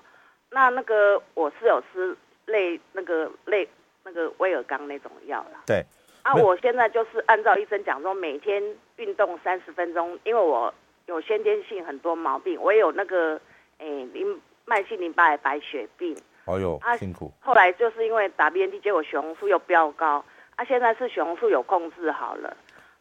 [0.52, 3.68] 那那个我是有吃类那个类
[4.04, 5.62] 那个威尔刚那种药啦。
[5.66, 5.84] 对。
[6.22, 8.64] 啊，我现在就是按照医生讲说，每天
[9.04, 10.74] 运动三十分钟，因为我
[11.08, 13.40] 有先天性很多毛病，我也有那个
[13.80, 16.16] 诶淋慢性淋巴癌白血病。
[16.46, 17.32] 哎呦，啊，辛苦。
[17.42, 20.24] 后来就是因为打 BNT，结果血红素又飙高。
[20.56, 22.56] 啊，现在是血红素有控制好了。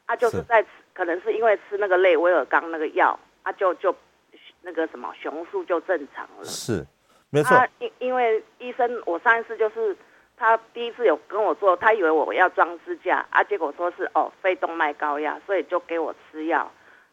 [0.06, 3.18] 啊，就是在吃，可能是因为吃那个类威尔刚那个药。
[3.44, 3.94] 啊，就就
[4.62, 6.44] 那个什么，血红素就正常了。
[6.44, 6.84] 是，
[7.30, 7.54] 没错。
[7.78, 9.96] 因、啊、因为医生，我上一次就是
[10.42, 16.68] 他第一次有跟我做，他以为我要装支架啊，结果说是哦肺动脉高压，所以就给我吃药。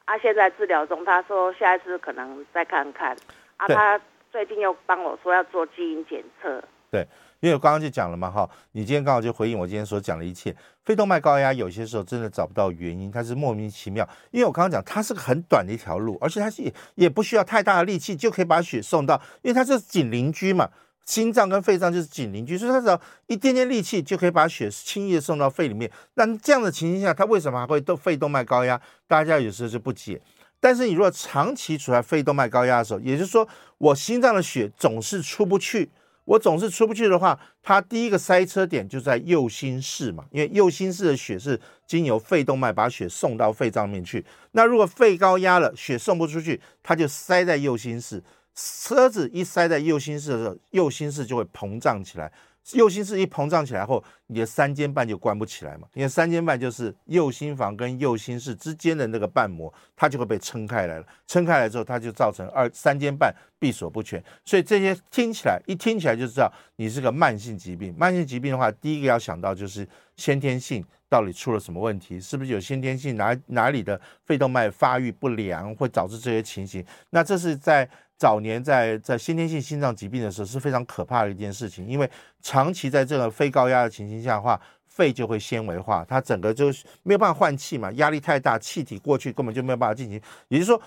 [0.06, 3.16] 啊，现在治疗中，他说下一次可能再看看。
[3.58, 6.64] 啊，他最近又帮我说要做基因检测。
[6.90, 7.08] 对。
[7.42, 10.54] 因为我刚刚就讲了嘛，哈，你今天刚好就回应我今天所讲的一切。
[10.84, 14.06] 肺动脉高压有些时候真的找不到原因，它是莫名其妙。
[14.32, 20.68] 因为我刚刚讲，它是个很短的一条路，而且它是也也不需要太大的力气就可以把血送到，因为它是紧邻居嘛，
[21.06, 25.90] 心脏跟肺脏就是紧邻居，所以它只要一点点力气就可以把血轻易的送到肺里面。
[26.14, 28.80] 那这样的情形下，它为什么还会动肺动脉高压？
[29.08, 30.22] 大家有时候就不解。
[30.60, 35.90] 但是你如果长期处在肺动脉高压的时候，也就是说，我心脏的血总是出不去。
[36.26, 44.24] 我总是出不去的话，它第一个塞车点就在右心室嘛，因为右心室的血是经由肺动脉把血送到肺脏面去。
[44.52, 48.22] 那如果肺高压了，血送不出去，它就塞在右心室。
[48.62, 52.32] 车子一塞在右心室的时候，右心室就会膨胀起来。
[52.74, 61.06] 右心室一膨胀起来后，你的三尖瓣就关不起来嘛，因为三尖瓣就是右心房跟右心室之间的那个瓣膜，它就会被撑开来了。
[61.26, 64.24] 撑开来之后，它就造成二三尖瓣闭锁不全。
[64.46, 67.96] 所以这些听起来一听起来就知道你是个慢性疾病。
[67.98, 76.86] 慢性疾病的话，第一个要想到就是先天性到底出了什么问题，是不是有先天性哪哪里的肺动脉发育不良会导致这些情形？
[77.10, 77.90] 那这是在。
[78.20, 82.08] 早年在在先天性心脏疾病的时候是非常可怕的一件事情，因为
[82.42, 90.22] 长期在这个非高压的情形下的话，肺就会纤维化，它整个就是没有办法换气嘛，压力太大，气体过去根本就没有办法进行。
[90.50, 90.82] 也就是说，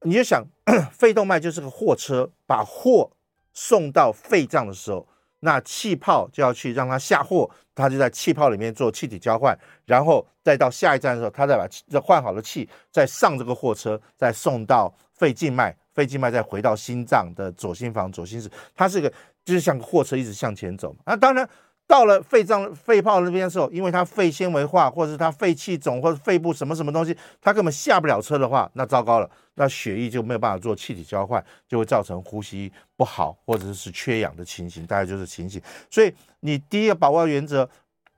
[0.00, 0.42] 你就想，
[0.90, 3.10] 肺动脉就是个货车，把货
[3.52, 5.06] 送到肺脏的时候，
[5.44, 11.68] 那气泡就要去让它下货，它就在气泡里面做气体交换，然后再到下一站的时候，它再把
[12.00, 15.76] 换好的气再上这个货车，再送到肺静脉。
[15.92, 19.12] 肺静脉再回到心脏的左心房、左心室，它是个
[19.44, 20.96] 就是像个货车一直向前走。
[21.04, 21.46] 那当然
[21.92, 35.60] 到了肺脏、肺泡那边的时候，因为它肺纤维化，或者是它肺气肿，或者肺部什么什么东西，它根本下不了车的话，那糟糕了，那血液就没有办法做气体交换，就会造成呼吸不好或者是缺氧的情形，大概就是情形。
[35.90, 37.68] 所以你第一个把握原则，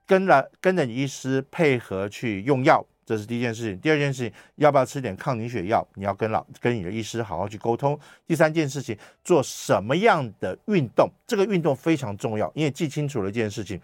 [0.07, 2.87] 跟了跟着你医师配合去用药。
[3.07, 5.87] 这是第一件事情，第二件事情，要不要吃点抗凝血药？
[5.95, 7.99] 你要跟老跟你的医师好好去沟通。
[8.27, 11.11] 第三件事情，做什么样的运动？
[11.27, 13.81] 这个运动非常重要，因为记清楚了一件事情，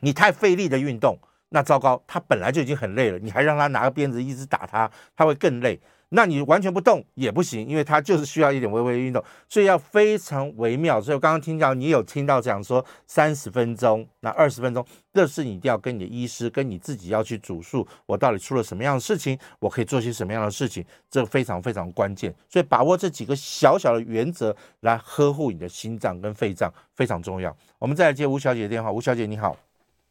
[0.00, 5.80] 你太费力的运动，那糟糕，他本来就已经很累了，你还让他拿个鞭子一直打他，他会更累。
[6.14, 11.00] 那你完全不动也不行，因为它就是需要一点微微的运动，所以要非常微妙。
[11.00, 22.32] 所以我刚刚听到你有听到讲说三十分钟，那二十分钟，这是你一定要跟你的医师，跟你自己要去主诉，我到底出了什么样的事情，我可以做些什么样的事情，这非常非常关键。
[22.48, 27.54] 所以把握这几个小小的原则来呵护你的心脏跟肺脏非常重要。
[27.80, 29.56] 我们再来接吴小姐的电话，吴小姐你好，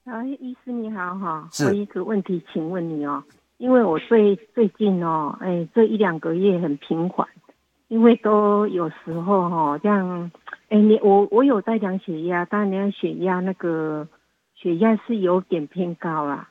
[0.04, 3.24] 啊，医师你好哈，是，我有一个问题，请问你哦。
[3.58, 7.28] 因为我最最近哦，哎，这一两个月很频繁，
[7.88, 10.32] 因为都有时候哈、哦，这样，
[10.70, 14.08] 哎，你我我有在量血压，但量血压那个
[14.56, 16.50] 血压是有点偏高啦，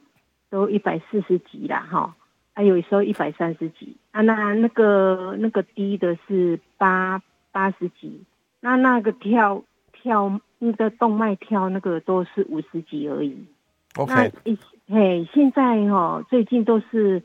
[0.48, 2.14] 都一百四十几啦哈，
[2.54, 8.22] 还有时候一百三十几啊，那那个那个低的是八八十几，
[8.60, 9.62] 那那个跳
[9.92, 13.36] 跳那个动脉跳那个都是五十几而已。
[13.96, 14.32] OK。
[14.44, 14.56] 那
[14.92, 17.22] 嘿，现在哈、哦，最近都是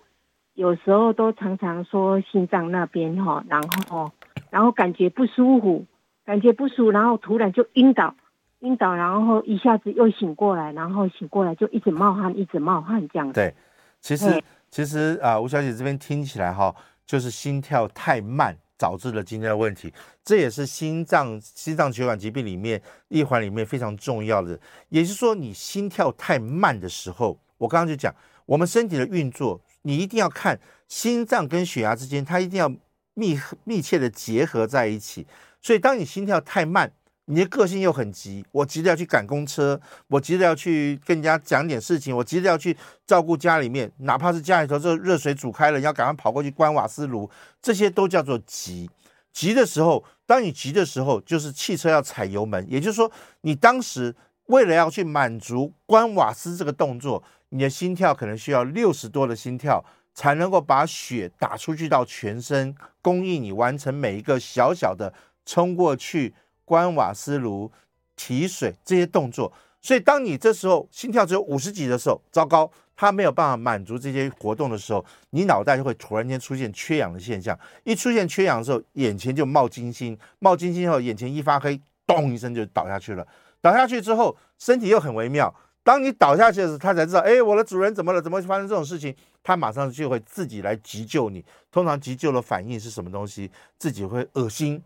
[0.53, 4.09] 有时候都常常说心脏那边哈、哦，然后
[4.49, 5.85] 然后感觉不舒服，
[6.23, 8.15] 感觉不舒服，然后突然就晕倒，
[8.59, 13.33] 晕倒，然后一下子又醒过来，然后醒过来就一直冒汗，一直冒汗这样子。
[13.33, 13.53] 对，
[13.99, 16.73] 其实其实啊，吴小姐这边听起来哈，
[17.05, 19.93] 就是心跳太慢导致了今天的问题。
[20.23, 24.57] 这也是心脏心脏血管疾病里面一环里面非常重要的。
[24.87, 28.13] 也就是说，你心跳太慢的时候，我刚刚就讲，
[28.45, 32.69] 我们身体的运作，你一定要看心脏跟血压之间，它一定要
[33.13, 35.25] 密密切的结合在一起。
[35.61, 36.91] 所以，当你心跳太慢，
[37.25, 47.29] 你的个性又很急，我急着要去赶公车，我急着要去跟人家讲点事情，我急着要去照顾家里面，哪怕是家里头这热水煮开了，你要赶快跑过去关瓦斯炉，
[47.61, 48.89] 这些都叫做急。
[49.33, 54.15] 急的时候，当你急的时候，就是汽车要踩油门，也就是说，你当时
[54.45, 59.83] 为了要去满足关瓦斯这个动作，你的心跳可能需要六十多的心跳，
[60.13, 65.13] 才能够把血打出去到全身，供应你完成每一个小小的
[65.45, 66.33] 冲过去。
[66.65, 67.71] 关瓦斯炉、
[68.17, 77.57] 提水这些动作，所以当你这时候心跳只有五十几的时候，糟糕，它没有办法满足这些活动的时候，你脑袋就会突然间出现缺氧的现象。
[77.85, 83.25] 一出现缺氧的时候，眼前就冒金星，冒金星后眼前一发黑，咚一声就倒下去了。
[83.61, 85.55] 倒下去之后，身体又很微妙。
[85.87, 88.21] 当你倒下去的时候，他才知道，哎，我的主人怎么了？
[88.21, 89.15] 怎么发生这种事情？
[89.41, 91.41] 他马上就会自己来急救你。
[91.71, 93.49] 通常急救的反应是什么东西？
[93.77, 94.83] 自己会恶心，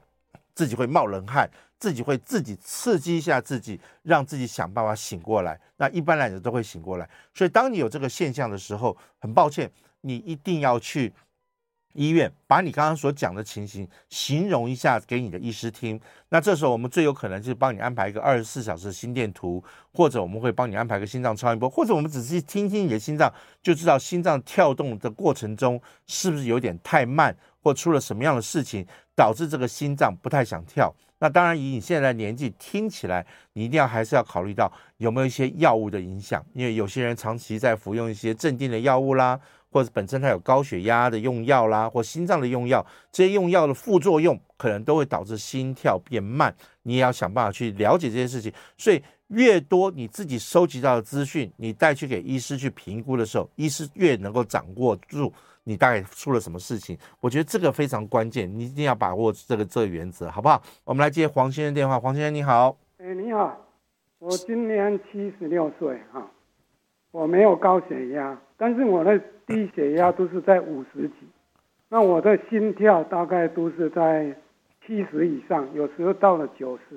[0.54, 1.50] 自己会冒冷汗。
[1.80, 5.60] 自己会自己刺激一下自己，让自己想办法醒过来。
[5.78, 7.10] 那一般来讲都会醒过来。
[7.34, 9.68] 所以当你有这个现象的时候，很抱歉，
[10.02, 11.12] 你一定要去
[11.93, 15.99] 医院，把你刚刚所讲的情形形容一下给你的医师听。
[16.30, 30.93] 那这时候我们最有可能就是帮你安排一个二十四小时的心电图，或者我们会帮你安排个心脏超音波，或者我们仔细听听你的心脏，就知道心脏跳动的过程中是不是有点太慢，或出了什么样的事情导致这个心脏不太想跳。
[31.23, 33.23] 那当然，以你现在的年纪，听起来
[33.54, 39.39] 你一定要还是要考虑到有没有一些药物的影响，因为有些人长期在服用一些镇定的药物啦，
[39.72, 46.54] 或者本身他有高血压的用药啦，或心脏的用药，这些用药的副作用可能都会导致心跳变慢，
[46.84, 48.52] 你也要想办法去了解这些事情。
[48.78, 55.34] 所以，越多你自己收集到的资讯，你带去给医师去评估的时候，医师越能够掌握住。
[55.64, 56.98] 你大概出了什么事情？
[57.20, 60.60] 我觉得这个非常关键，你一定要把握这个这个原则，好不好？
[60.84, 62.00] 我们来接黄先生电话。
[62.00, 63.56] 黄先生你好，哎，你好，
[64.18, 66.32] 我今年七十六岁哈，
[67.12, 71.15] 我没有高血压，但是我的低血压都是在五十几，
[71.89, 74.36] 那我的心跳大概都是在
[74.86, 76.95] 七十以上，有时候到了九十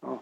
[0.00, 0.18] 哦。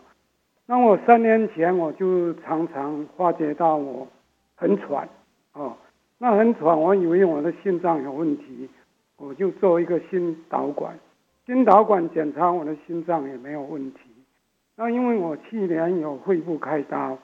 [0.66, 4.08] 那我三年前我就常常发觉到我
[4.56, 5.08] 很喘
[5.52, 5.76] 哦。
[6.18, 8.68] 那很喘，我以为我的心脏有问题，
[9.16, 10.98] 我就做一个心导管，
[11.46, 14.00] 心导管检查我的心脏也没有问题。
[14.74, 17.16] 那因为我去年有肺部开刀，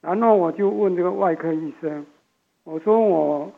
[0.00, 2.04] 然后我就问这个外科医生，
[2.64, 3.50] 我说我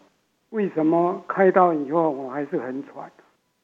[0.51, 3.11] 为什么开刀以后我还是很喘？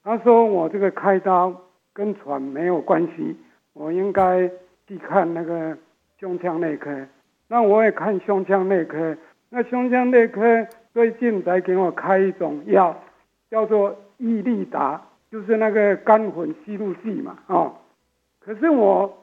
[0.03, 1.55] 他说我这个开刀
[1.93, 3.37] 跟喘没有关系，
[3.73, 4.51] 我应该
[4.87, 5.77] 去看那个
[6.19, 7.07] 胸腔内科。
[7.49, 9.17] 那我也看胸腔内科，
[9.51, 10.67] 那胸腔内科。
[10.95, 12.97] 最近才给我开一种药，
[13.51, 17.73] 叫做伊利达，就是那个干混吸入剂嘛，哦。
[18.41, 19.17] 可是我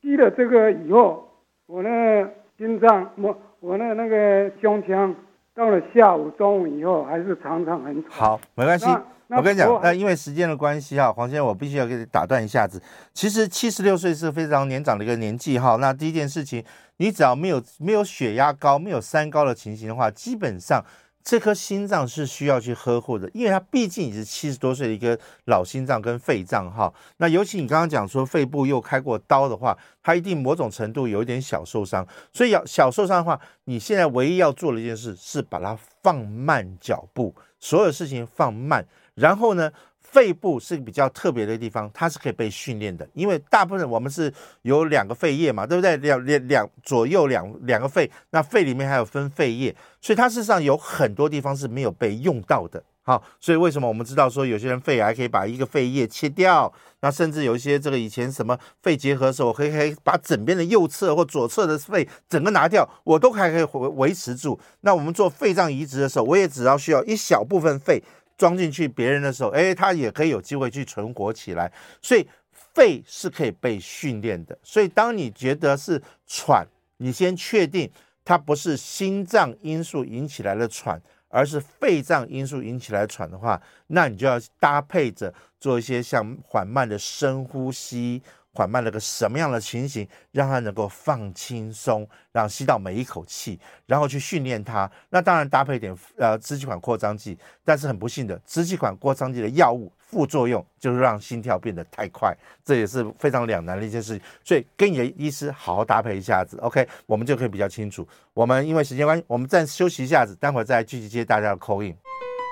[0.00, 1.28] 吸了这个以后，
[1.66, 2.26] 我那
[2.56, 5.14] 心脏，我我那那个胸腔，
[5.58, 8.10] 到了下午、中午以后，还是常常很吵。
[8.10, 8.86] 好，没关系。
[9.26, 12.80] 我跟你讲，那因为时间的关系哈，黄先生，我必须要给你打断一下子。
[13.12, 15.74] 其实七十六岁是非常年长的一个年纪哈。
[15.80, 16.64] 那第一件事情，
[16.98, 20.80] 你只要没有没有血压高、没有三高的情形的话，基本上。
[21.28, 26.90] 这颗心脏是需要去呵护的，因为它毕竟已是七十多岁的一个老心脏跟肺脏哈。
[27.18, 32.08] 那尤其你刚刚讲说肺部又开过刀的话，它一定某种程度有一点小受伤。
[32.32, 39.70] 所以要小受伤的话，你现在唯一要做的一件事是把它放慢脚步，所有事情放慢，然后呢，
[40.10, 45.96] 肺部是比较特别的地方，它是可以被训练的，因为大部分我们是有两个肺叶嘛，对不对？
[45.98, 52.82] 两两两左右两两个肺，那肺里面还有分肺叶，所以它事实上有很多地方是没有被用到的。
[53.02, 64.60] 好，所以为什么我们知道说有些人肺癌可以把一个肺叶切掉，那甚至有一些这个以前什么肺结核的时候，可以可以把整边的右侧或左侧的肺整个拿掉，我都还可以维维持住。
[64.82, 68.02] 那我们做肺脏移植的时候，我也只要需要一小部分肺。
[68.38, 71.70] 装进去别人的时候，哎，他也可以有机会去存活起来。
[72.00, 74.56] 所以肺是可以被训练的。
[74.62, 76.66] 所以当你觉得是喘，
[76.96, 77.90] 你先确定
[78.24, 88.22] 它不是心脏因素引起来的喘，而是肺脏因素引起来喘的话，那你就要搭配着做一些像缓慢的深呼吸。
[88.58, 93.56] 缓慢了个什么样的情形，让他能够放轻松，让吸到每一口气，
[93.86, 94.90] 然后去训练他。
[95.10, 104.22] 那当然搭配一点呃支气管扩张剂，但是很不幸的，支气管扩张剂的药物副作用就是让心跳变得太快，这也是非常两难的一件事情。
[104.42, 108.04] 所以跟你的医师好好搭配一下子，OK，我们就可以比较清楚。
[108.34, 111.96] 我们因为时间关系，我们暂时休息一下子，待会儿再继续接大家的 call in。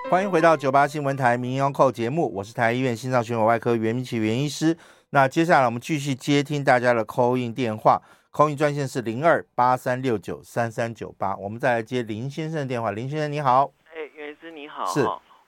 [0.08, 4.76] 欢迎回到九八新闻台民谣扣节目，我是台医院心脏血管外科袁明启袁医师。
[5.16, 7.98] 那接下来我们继续接听大家的 call in 电话
[8.30, 11.34] ，call in 专线是零二八三六九三三九八。
[11.36, 15.00] 我们再来接林先生的电话，林先生你好，哎，袁医师你好，是，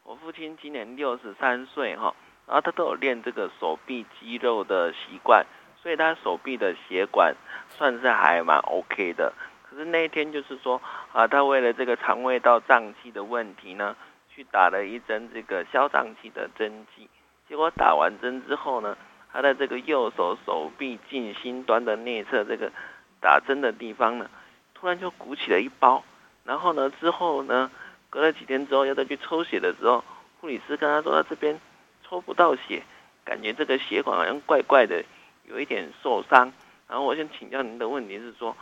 [0.05, 2.14] 我父亲今年六十三岁哈，
[2.47, 5.45] 然后他都有练这个手臂肌肉的习惯，
[5.83, 7.37] 所以他手臂的血管
[7.69, 9.31] 算是还蛮 OK 的。
[9.69, 10.81] 可是那一天就是说
[11.12, 13.95] 啊，他为了这个肠胃道胀气的问题呢。
[14.31, 17.11] 去打了一针这个消胀气的针剂，
[17.49, 18.97] 结果打完针之后呢，
[19.39, 22.72] 他的这个右手手臂近心端的内侧这个
[23.20, 24.28] 打针的地方呢，
[24.74, 26.03] 突然就鼓起了一包。
[26.43, 27.70] 然后呢，之后呢，
[28.11, 30.03] 隔了几天之后要再去抽血的时候，
[30.41, 31.61] 护理师跟他说他这边
[32.03, 32.82] 抽不到血，
[33.24, 35.05] 感觉这个血管好像怪怪的，
[35.45, 36.53] 有一点受伤。
[36.89, 38.57] 然后我想请教您的问题是说，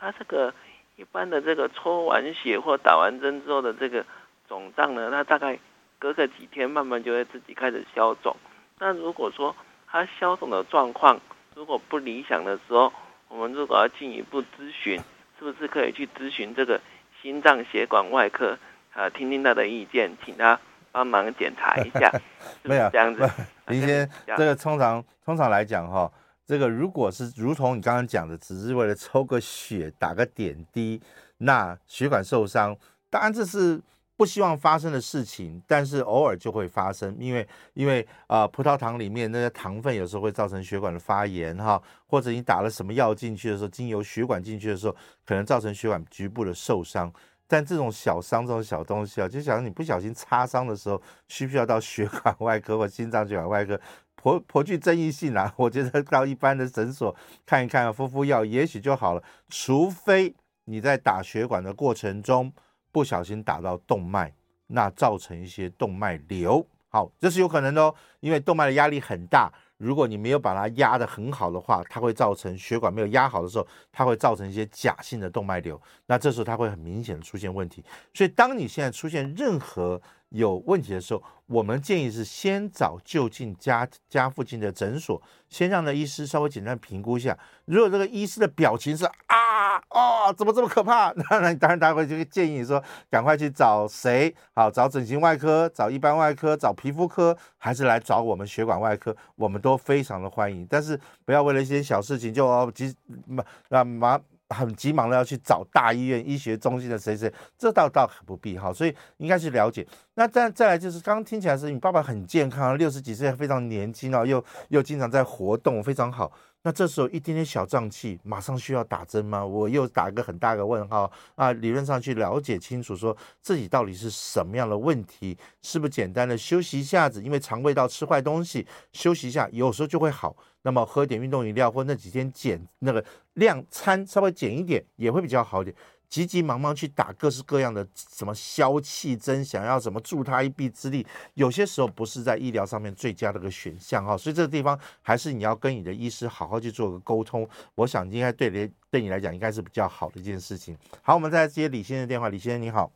[0.00, 0.54] 他这个
[0.96, 4.02] 一般的这个抽完血或打完针之后的这个。
[4.48, 5.58] 肿胀呢，他大概
[5.98, 8.36] 隔个几天，慢慢就会自己开始消肿。
[8.78, 9.56] 那如果说
[9.92, 11.20] 它消肿的状况
[11.54, 12.90] 如果不理想的时候，
[13.28, 14.98] 我们如果要进一步咨询，
[15.38, 16.80] 是不是可以去咨询这个
[17.20, 18.58] 心脏血管外科
[18.94, 20.58] 啊，听听他的意见，请他
[20.90, 22.10] 帮忙检查一下。
[22.64, 23.30] 没有这样子，
[23.66, 26.10] 林先生，这个通常通常来讲哈，
[26.46, 30.98] 这个如果是如同你刚刚讲的，只是为了抽个血、打个点滴，
[31.36, 32.74] 那血管受伤，
[33.10, 33.78] 当然这是。
[34.22, 37.44] 不希望发生的事情，但是偶尔就会发生，因为
[37.74, 44.94] 因为啊、葡萄糖里面那些糖分有时候会造成血管的发炎哈，或者你打了什么药进去的时候，经由血管进去的时候，
[45.26, 47.12] 可能造成血管局部的受伤。
[47.48, 53.80] 但这种小伤，这种小东西啊，就假如你不小心擦伤的时候，需不需要到血管外科或心脏血管外科？
[54.14, 55.52] 颇颇具争议性啊。
[55.58, 57.12] 我觉得到一般的诊所
[57.44, 59.22] 看一看，敷敷药，也许就好了。
[59.48, 60.32] 除非
[60.66, 62.52] 你在打血管的过程中。
[62.92, 64.32] 不小心打到动脉，
[64.68, 67.94] 那造成一些动脉瘤，好，这是有可能的哦。
[68.20, 77.82] 因为动脉的压力很大，如果你没有把它压得很好的话，它会造成血管没有压好的时候，它会造成一些假性的动脉瘤，那这时候它会很明显的出现问题。
[78.14, 80.00] 所以，当你现在出现任何
[80.32, 87.38] 有问题的时候，我们建议是先找就近家家附近的诊所，先让那医师稍微简单评估一下。
[87.66, 89.42] 如果这个医师的表情是啊。
[89.88, 91.12] 哦，怎么这么可怕？
[91.16, 94.34] 那那当然，他会就建议你说，赶快去找谁？
[94.54, 99.14] 好，找整形外科，找一般外科，找皮肤科，还是来找我们血管外科？
[99.36, 100.66] 我们都非常的欢迎。
[100.68, 102.94] 但是不要为了一些小事情就急
[103.26, 104.22] 忙啊忙
[104.52, 108.72] 很急忙的要去找大医院医学中心的谁谁，这倒倒可不必哈。
[108.72, 109.86] 所以应该去了解。
[110.14, 116.30] 那再再来就是，刚刚听起来是你爸爸很健康，六十几岁非常年轻啊，又又经常在活动，非常好。
[116.64, 119.44] 那这时候一点点小胀气，马上需要打针吗？
[119.44, 121.52] 我又打一个很大个问号啊！
[121.52, 127.20] 理论上去了解清楚，说自己到底是什么样的问题，是不是简单的休息一下子？
[127.22, 130.36] 因为肠胃道吃坏东西，休息一下，有时候就会好。
[130.64, 133.04] 那么喝点运动饮料，或那几天减那个
[133.34, 135.74] 量餐稍微减一点，也会比较好点。
[136.12, 150.76] 急急忙忙去打各式各样的什么消气针，想要什么助他一臂之力，有些时候不是在医疗上面最佳的一个选项哈，所以这个地方还是你要跟你的医师好好去做个沟通，我想应该对你对你来讲应该是比较好的一件事情。
[151.00, 152.92] 好，我们再接李先生电话，李先生你好。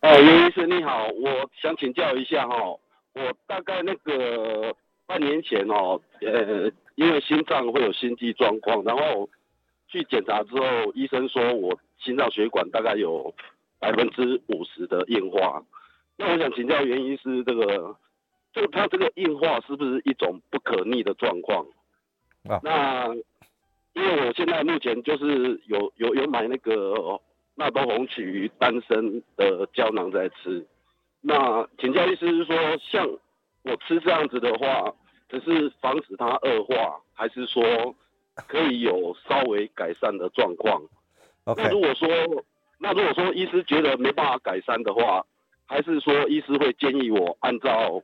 [0.00, 2.56] 呃，袁医生你好，我想请教一下哈，
[3.14, 4.74] 我大概那个
[5.06, 9.30] 半年前哦，呃，因为心脏会有心悸状况，然后
[9.88, 11.78] 去检查之后，医生说我。
[11.98, 13.34] 心脏血管大概有
[13.80, 15.64] 百分之五十的硬化，
[16.18, 17.96] 那我想请教原因是，这个
[18.52, 21.66] 就它这个硬化是不是一种不可逆的状况？
[22.50, 23.14] 啊，那
[23.94, 27.18] 因为我现在目前就是有有有买那个
[27.54, 30.66] 纳豆红曲丹参的胶囊在吃，
[31.22, 33.08] 那请教医师是说，像
[33.62, 34.94] 我吃这样子的话，
[35.30, 37.94] 只是防止它恶化，还是说
[38.46, 40.82] 可以有稍微改善的状况.
[41.56, 42.08] 那如果说，
[42.78, 45.24] 那如果说医师觉得没办法改善的话，
[45.64, 48.02] 还是说医师会建议我按照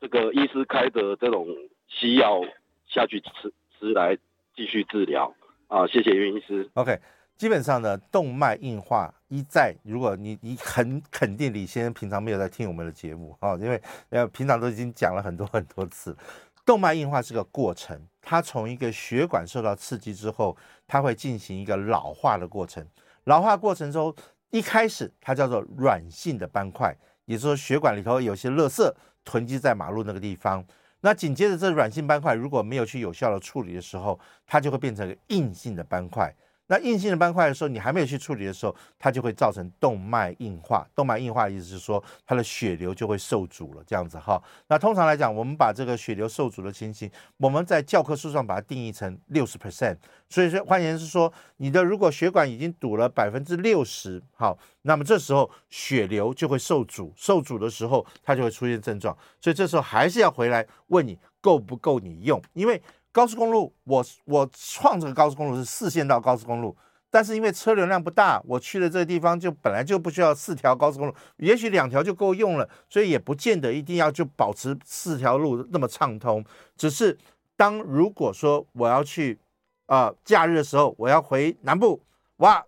[0.00, 1.46] 这个医师开的这种
[1.88, 2.40] 西药
[2.86, 4.16] 下去吃吃来
[4.56, 5.34] 继续治疗
[5.68, 5.86] 啊？
[5.86, 6.68] 谢谢袁医师。
[6.74, 6.98] OK，
[7.36, 13.80] 基本上呢，动脉硬化一再，如果你你很肯定李先生平常没有在听我们的节目啊，因为
[14.10, 16.16] 呃平常都已经讲了很多很多次，
[16.64, 20.56] 动脉硬化是个过程，它从一个血管受到刺激之后。
[20.86, 22.86] 它会进行一个老化的过程，
[23.24, 24.14] 老化过程中，
[24.50, 26.94] 一开始它叫做软性的斑块，
[27.24, 28.92] 也就是说血管里头有些垃圾
[29.24, 30.62] 囤积在马路那个地方。
[31.00, 36.30] 那紧接着这软性斑块如果没有去有效的处理的时候，它就会变成硬性的斑块。
[36.66, 40.86] 那硬性的斑块的时候，你还没有去处理的时候，它就会造成动脉硬化。
[40.94, 44.42] 动脉硬化的意思是说，它的血流就会受阻了，这样子哈。
[44.68, 49.96] 那通常来讲，我们把这个血流受阻的情形，我们在教科书上把它定义成六十 percent。
[50.28, 59.14] 所以说，换言之说，你的如果血管已经堵了百分之六十，好，那么这时候血流就会受阻，受阻的时候，它就会出现症状。
[59.38, 62.80] 所以这时候还是要回来问你够不够你用，因为。
[63.14, 66.76] 高速公路，我我创这个高速公路是四线道高速公路，
[67.08, 76.44] 但是因为车流量不大，我去的这个地方就本来就不需要四条高速公路，也许两条就够用了，所以也不见得一定要就保持四条路那么畅通。
[76.76, 77.16] 只是
[77.56, 79.38] 当如果说我要去
[79.86, 82.02] 啊、呃、假日的时候，我要回南部，
[82.38, 82.66] 哇！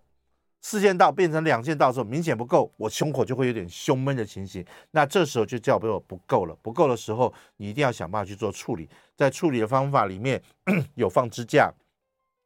[0.69, 4.65] 四线道变成两线道的时候，明显不够，我胸口就会有点胸闷的情形。
[4.91, 6.53] 那这时候就叫做不够了。
[6.61, 8.89] 不够的时候，你一定要想办法去做处理。
[9.15, 10.43] 在处理的方法里面，
[10.95, 11.73] 有放支架，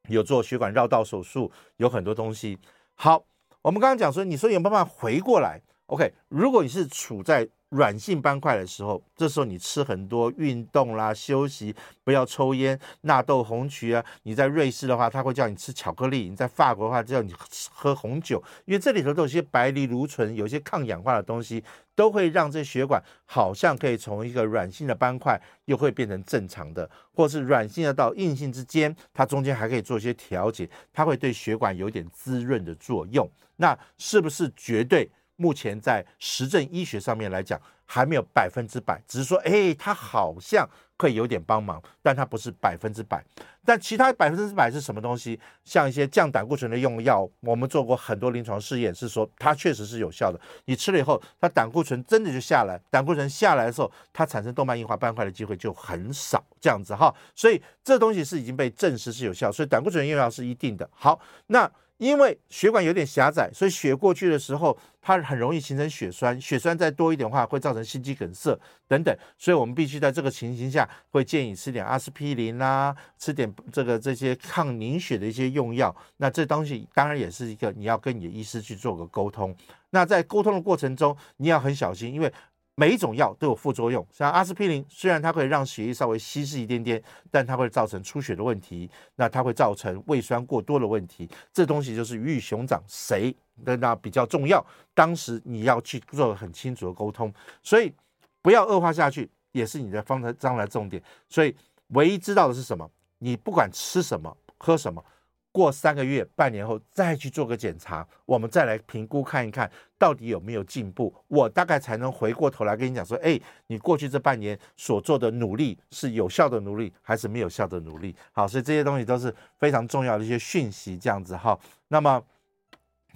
[0.07, 2.59] 有做血管绕道手术，有很多东西。
[2.93, 3.25] 好，
[3.63, 5.59] 我们刚刚讲说，你说有没有办法回过来
[5.91, 14.03] ？OK，如果你是处在软性斑块的时候，这时候你吃很多运动啦，休息，不要抽烟，纳豆红曲啊。
[14.23, 17.33] 你在瑞士的话，他会叫你吃巧克力；你在法国的话，叫你
[17.69, 21.61] 喝红酒，因为这里头都有些白藜芦醇，有些抗氧化的东西，
[21.93, 33.29] 都会让这血管好像可以从一个软性的斑块又会变成正常的，或是软性的到硬性之间，它中间还可以做一些调节，它会对血管有点滋润的作用。
[33.57, 35.09] 那是不是绝对？
[35.41, 40.69] 目前在实证医学上面来讲，还没有百分之百，只是说，哎，它好像
[40.99, 43.25] 会有点帮忙，但它不是百分之百。
[43.65, 45.39] 但其他百分之百是什么东西？
[45.65, 50.39] 像一些降胆固醇的用药，我们做过很多临床试验，是说它确实是有效的。
[50.65, 57.11] 你吃了以后，它胆固醇真的就下来，胆固醇下来的时候，它产生动脉硬化斑块的机会就很少，这样子哈。
[57.35, 60.87] 所以这东西是已经被证实是有效，所以胆固醇用药是一定的。
[60.93, 61.71] 好，那。
[62.01, 66.41] 因为血管有点狭窄，所以血过去的时候，它很容易形成血栓。
[66.41, 69.15] 血栓再多一点的话，会造成心肌梗塞等等。
[69.37, 75.95] 所以我们必须在这个情形下，会建议吃点阿司匹林啦，吃点这个这些抗凝血的一些用药。
[76.17, 79.55] 那这东西当然也是一个你要跟你的医师去做个沟通。
[79.91, 82.33] 那在沟通的过程中，你要很小心，因为。
[82.81, 91.29] 每一种药都有副作用，像阿司匹林，虽然它可以让血液稍微稀释一点点，但它会造成出血的问题，那它会造成胃酸过多的问题。
[91.53, 93.31] 这东西就是鱼与熊掌谁
[93.63, 94.65] 的那比较重要，
[94.95, 97.93] 当时你要去做很清楚的沟通，所以
[98.41, 100.99] 不要恶化下去，也是你的方才将来重点。
[101.29, 101.55] 所以
[101.89, 102.89] 唯一知道的是什么？
[103.19, 105.05] 你不管吃什么喝什么。
[105.51, 118.15] 过三个月、半年后再去做个检查，我们再来评估看一看到底有没有进步，我大概才能回过头来跟你讲说，哎，你过去这半年所做的努力是有效的努力还是没有效的努力？
[118.31, 121.59] 好，所以这些东西都是非常重要的一些讯息，这样子哈。
[121.89, 122.23] 那么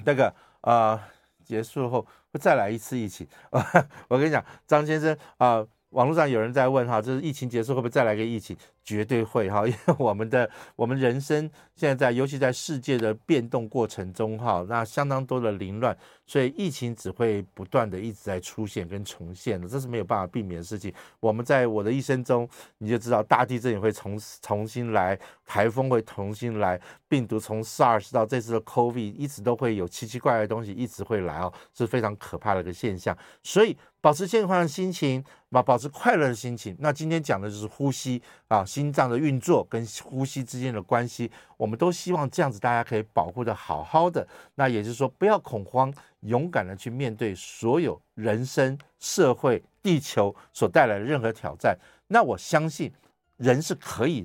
[0.03, 0.99] 那个呃
[1.43, 3.25] 结束后会再来一次疫情，
[4.09, 5.65] 我跟你讲，张先生啊。
[5.95, 8.55] 网络上有人在问哈，就是疫情结束会不会再来个疫情？
[8.83, 20.93] 绝对会哈， 因为我们的我们人生现在在，尤其在世界的变动过程中哈，那相当多的凌乱，所以疫情只会不断的一直在出现跟重现的，这是没有办法避免的事情。
[21.19, 33.17] 我们在我的一生中，你就知道大地震也会重重新来，台风会重新来，病毒从 SARS 到这次的 COVID 一直都会有奇奇怪怪的东西一直会来哦，是非常可怕的一个现象。
[33.41, 33.75] 所以
[34.05, 36.75] 保持健康的心情，保保持快乐的心情。
[36.77, 38.63] 那今天讲的就是呼吸啊。
[38.63, 44.27] 心脏的运作跟呼吸之间的关系，我们都希望这样子，大家可以保护的好好的。
[44.53, 51.75] 那也就是说，不要恐慌，勇敢的去面对所有人生、社会、地球所带来的任何挑战。
[52.05, 52.93] 那我相信，
[53.37, 54.23] 人是可以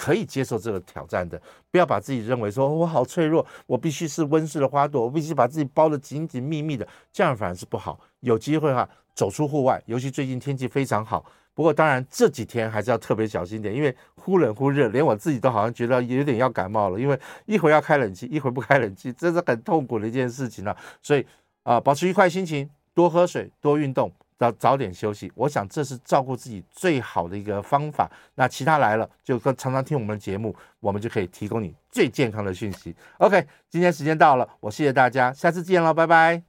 [0.00, 1.40] 可以接受这个挑战的。
[1.70, 8.00] 不要把自己认为说我好脆弱，我必须是温室的花朵，我必须把自己包得紧紧密密的，这样反而是不好。
[8.20, 11.22] 有机会哈，走出户外，尤其最近天气非常好。
[11.52, 16.98] 不过当然这几天还是要特别小心点，因为忽冷忽热，连我自己都好像觉得有点要感冒了。
[16.98, 20.74] 因为一会儿要开冷气，一会儿不开冷气， 这是很痛苦的一件事情了。
[21.02, 21.26] 所以
[21.62, 25.30] 啊、保持愉快心情，多喝水，多运动，早早点休息。
[25.34, 28.10] 我想这是照顾自己最好的一个方法。
[28.36, 32.96] 那其他来了，就常常听我们的节目，我们就可以提供你最健康的讯息。
[33.18, 36.42] OK，今天时间到了，我谢谢大家，下次见了，拜拜。